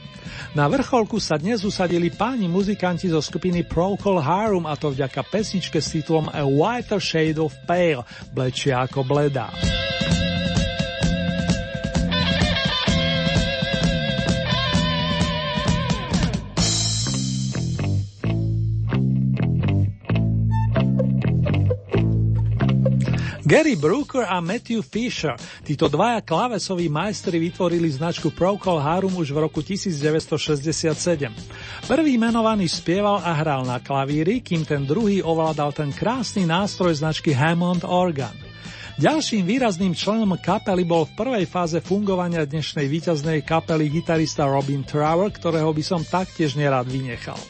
Na 0.52 0.68
vrcholku 0.68 1.16
sa 1.16 1.40
dnes 1.40 1.64
usadili 1.64 2.12
páni 2.12 2.52
muzikanti 2.52 3.08
zo 3.08 3.24
skupiny 3.24 3.64
Procol 3.64 4.20
Harum 4.20 4.68
a 4.68 4.76
to 4.76 4.92
vďaka 4.92 5.24
pesničke 5.24 5.80
s 5.80 5.96
titulom 5.96 6.28
A 6.28 6.44
Whiter 6.44 7.00
Shade 7.00 7.40
of 7.40 7.56
Pale, 7.64 8.04
blečia 8.36 8.84
ako 8.84 9.00
bledá. 9.08 9.48
Gary 23.48 23.80
Brooker 23.80 24.28
a 24.28 24.44
Matthew 24.44 24.84
Fisher. 24.84 25.32
Títo 25.64 25.88
dvaja 25.88 26.20
klavesoví 26.20 26.92
majstri 26.92 27.40
vytvorili 27.40 27.88
značku 27.88 28.28
Procol 28.28 28.76
Harum 28.76 29.16
už 29.16 29.32
v 29.32 29.40
roku 29.40 29.64
1967. 29.64 30.36
Prvý 31.88 32.20
menovaný 32.20 32.68
spieval 32.68 33.24
a 33.24 33.32
hral 33.32 33.64
na 33.64 33.80
klavíri, 33.80 34.44
kým 34.44 34.68
ten 34.68 34.84
druhý 34.84 35.24
ovládal 35.24 35.72
ten 35.72 35.88
krásny 35.96 36.44
nástroj 36.44 37.00
značky 37.00 37.32
Hammond 37.32 37.88
Organ. 37.88 38.36
Ďalším 39.00 39.48
výrazným 39.48 39.96
členom 39.96 40.36
kapely 40.36 40.84
bol 40.84 41.08
v 41.08 41.16
prvej 41.16 41.48
fáze 41.48 41.80
fungovania 41.80 42.44
dnešnej 42.44 42.84
víťaznej 42.84 43.48
kapely 43.48 43.88
gitarista 43.88 44.44
Robin 44.44 44.84
Trower, 44.84 45.32
ktorého 45.32 45.72
by 45.72 45.80
som 45.80 46.04
taktiež 46.04 46.52
nerad 46.52 46.84
vynechal. 46.84 47.40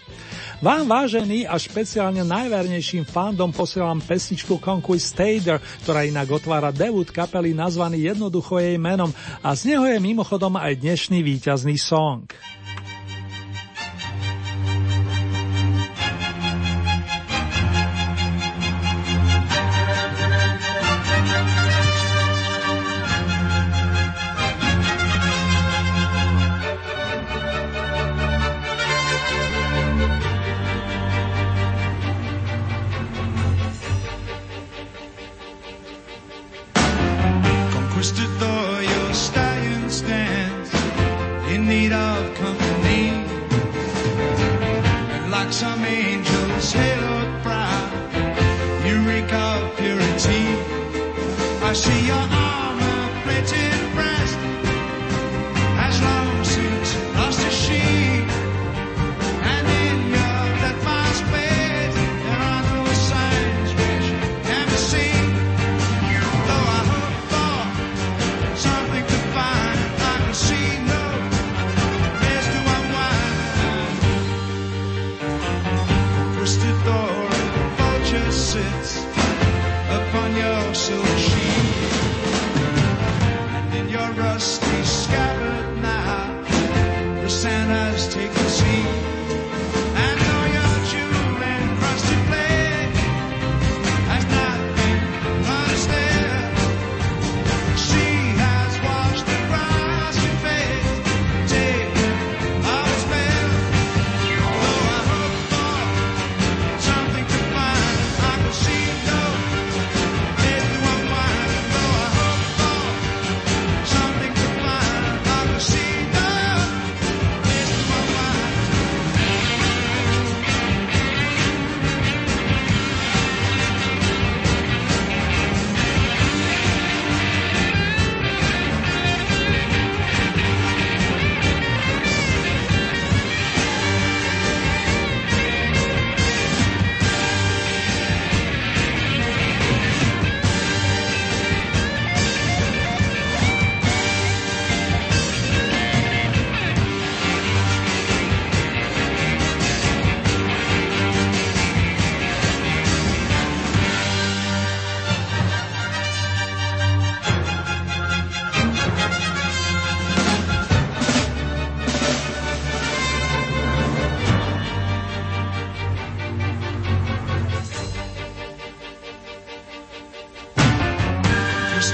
Vám 0.58 0.90
vážený 0.90 1.46
a 1.46 1.54
špeciálne 1.54 2.26
najvernejším 2.26 3.06
fandom 3.06 3.54
posielam 3.54 4.02
pesničku 4.02 4.58
Conquest 4.58 5.14
Stader, 5.14 5.62
ktorá 5.86 6.02
inak 6.02 6.26
otvára 6.34 6.74
debut 6.74 7.06
kapely 7.14 7.54
nazvaný 7.54 8.10
jednoducho 8.10 8.58
jej 8.58 8.74
menom 8.74 9.14
a 9.38 9.54
z 9.54 9.70
neho 9.70 9.86
je 9.86 10.02
mimochodom 10.02 10.58
aj 10.58 10.82
dnešný 10.82 11.22
víťazný 11.22 11.78
song. 11.78 12.26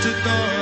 To 0.04 0.12
cheer 0.12 0.53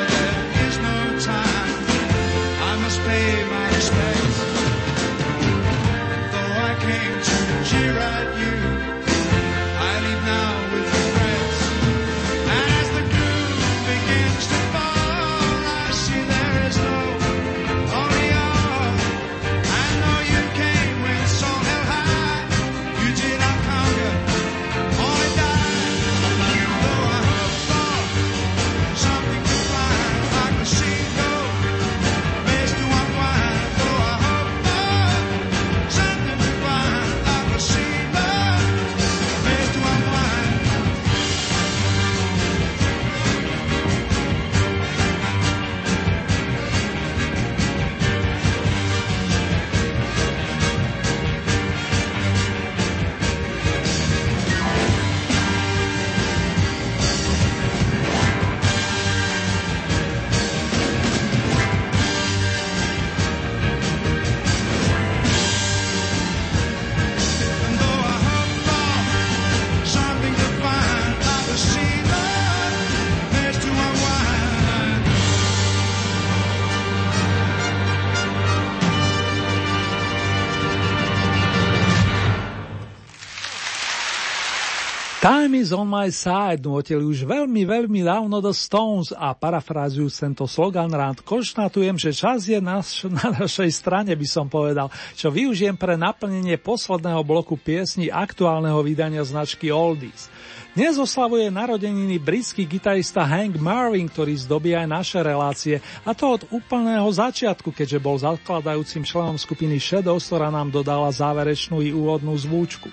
Time 85.22 85.54
is 85.54 85.70
on 85.70 85.86
my 85.86 86.10
side 86.10 86.66
nutili 86.66 86.98
už 86.98 87.22
veľmi, 87.22 87.62
veľmi 87.62 88.02
dávno 88.02 88.42
The 88.42 88.50
Stones 88.50 89.14
a 89.14 89.30
parafrázujú 89.38 90.10
tento 90.10 90.50
slogan 90.50 90.90
rád 90.90 91.22
konštatujem, 91.22 91.94
že 91.94 92.10
čas 92.10 92.50
je 92.50 92.58
naš, 92.58 93.06
na 93.06 93.30
našej 93.30 93.70
strane, 93.70 94.10
by 94.18 94.26
som 94.26 94.50
povedal, 94.50 94.90
čo 95.14 95.30
využijem 95.30 95.78
pre 95.78 95.94
naplnenie 95.94 96.58
posledného 96.58 97.22
bloku 97.22 97.54
piesni 97.54 98.10
aktuálneho 98.10 98.82
vydania 98.82 99.22
značky 99.22 99.70
Oldies. 99.70 100.26
Dnes 100.72 100.96
oslavuje 100.96 101.52
narodeniny 101.52 102.16
britský 102.16 102.64
gitarista 102.64 103.28
Hank 103.28 103.60
Marvin, 103.60 104.08
ktorý 104.08 104.32
zdobí 104.40 104.72
aj 104.72 104.88
naše 104.88 105.20
relácie, 105.20 105.84
a 106.00 106.16
to 106.16 106.40
od 106.40 106.42
úplného 106.48 107.04
začiatku, 107.12 107.76
keďže 107.76 108.00
bol 108.00 108.16
zakladajúcim 108.16 109.04
členom 109.04 109.36
skupiny 109.36 109.76
Shadows, 109.76 110.24
ktorá 110.24 110.48
nám 110.48 110.72
dodala 110.72 111.12
záverečnú 111.12 111.84
i 111.84 111.92
úvodnú 111.92 112.32
zvúčku. 112.40 112.88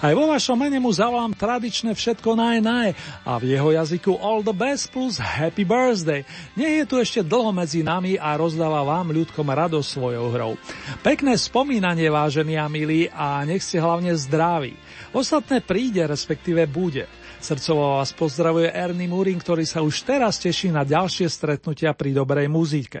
Aj 0.00 0.12
vo 0.16 0.28
vašom 0.28 0.56
mene 0.56 0.80
mu 0.80 0.88
zavolám 0.88 1.36
tradičné 1.36 1.92
všetko 1.92 2.32
naj 2.32 2.58
naj 2.64 2.88
a 3.28 3.32
v 3.36 3.54
jeho 3.54 3.70
jazyku 3.76 4.18
all 4.18 4.40
the 4.40 4.52
best 4.52 4.88
plus 4.90 5.20
happy 5.20 5.68
birthday. 5.68 6.24
Nech 6.56 6.82
je 6.82 6.84
tu 6.88 6.96
ešte 6.96 7.20
dlho 7.20 7.52
medzi 7.52 7.84
nami 7.84 8.16
a 8.16 8.34
rozdáva 8.36 8.82
vám 8.82 9.12
ľudkom 9.12 9.46
radosť 9.46 9.88
svojou 9.88 10.26
hrou. 10.32 10.52
Pekné 11.04 11.36
spomínanie, 11.36 12.08
vážení 12.08 12.56
a 12.56 12.66
milí, 12.72 13.08
a 13.12 13.44
nech 13.44 13.62
ste 13.62 13.80
hlavne 13.80 14.16
zdraví. 14.16 14.74
Ostatné 15.16 15.64
príde, 15.64 16.04
respektíve 16.04 16.68
bude. 16.68 17.08
Srdcovo 17.40 17.96
vás 17.96 18.12
pozdravuje 18.12 18.68
Ernie 18.68 19.08
Murin, 19.08 19.40
ktorý 19.40 19.64
sa 19.64 19.80
už 19.80 20.04
teraz 20.04 20.36
teší 20.36 20.68
na 20.68 20.84
ďalšie 20.84 21.24
stretnutia 21.32 21.96
pri 21.96 22.12
dobrej 22.12 22.52
muzike. 22.52 23.00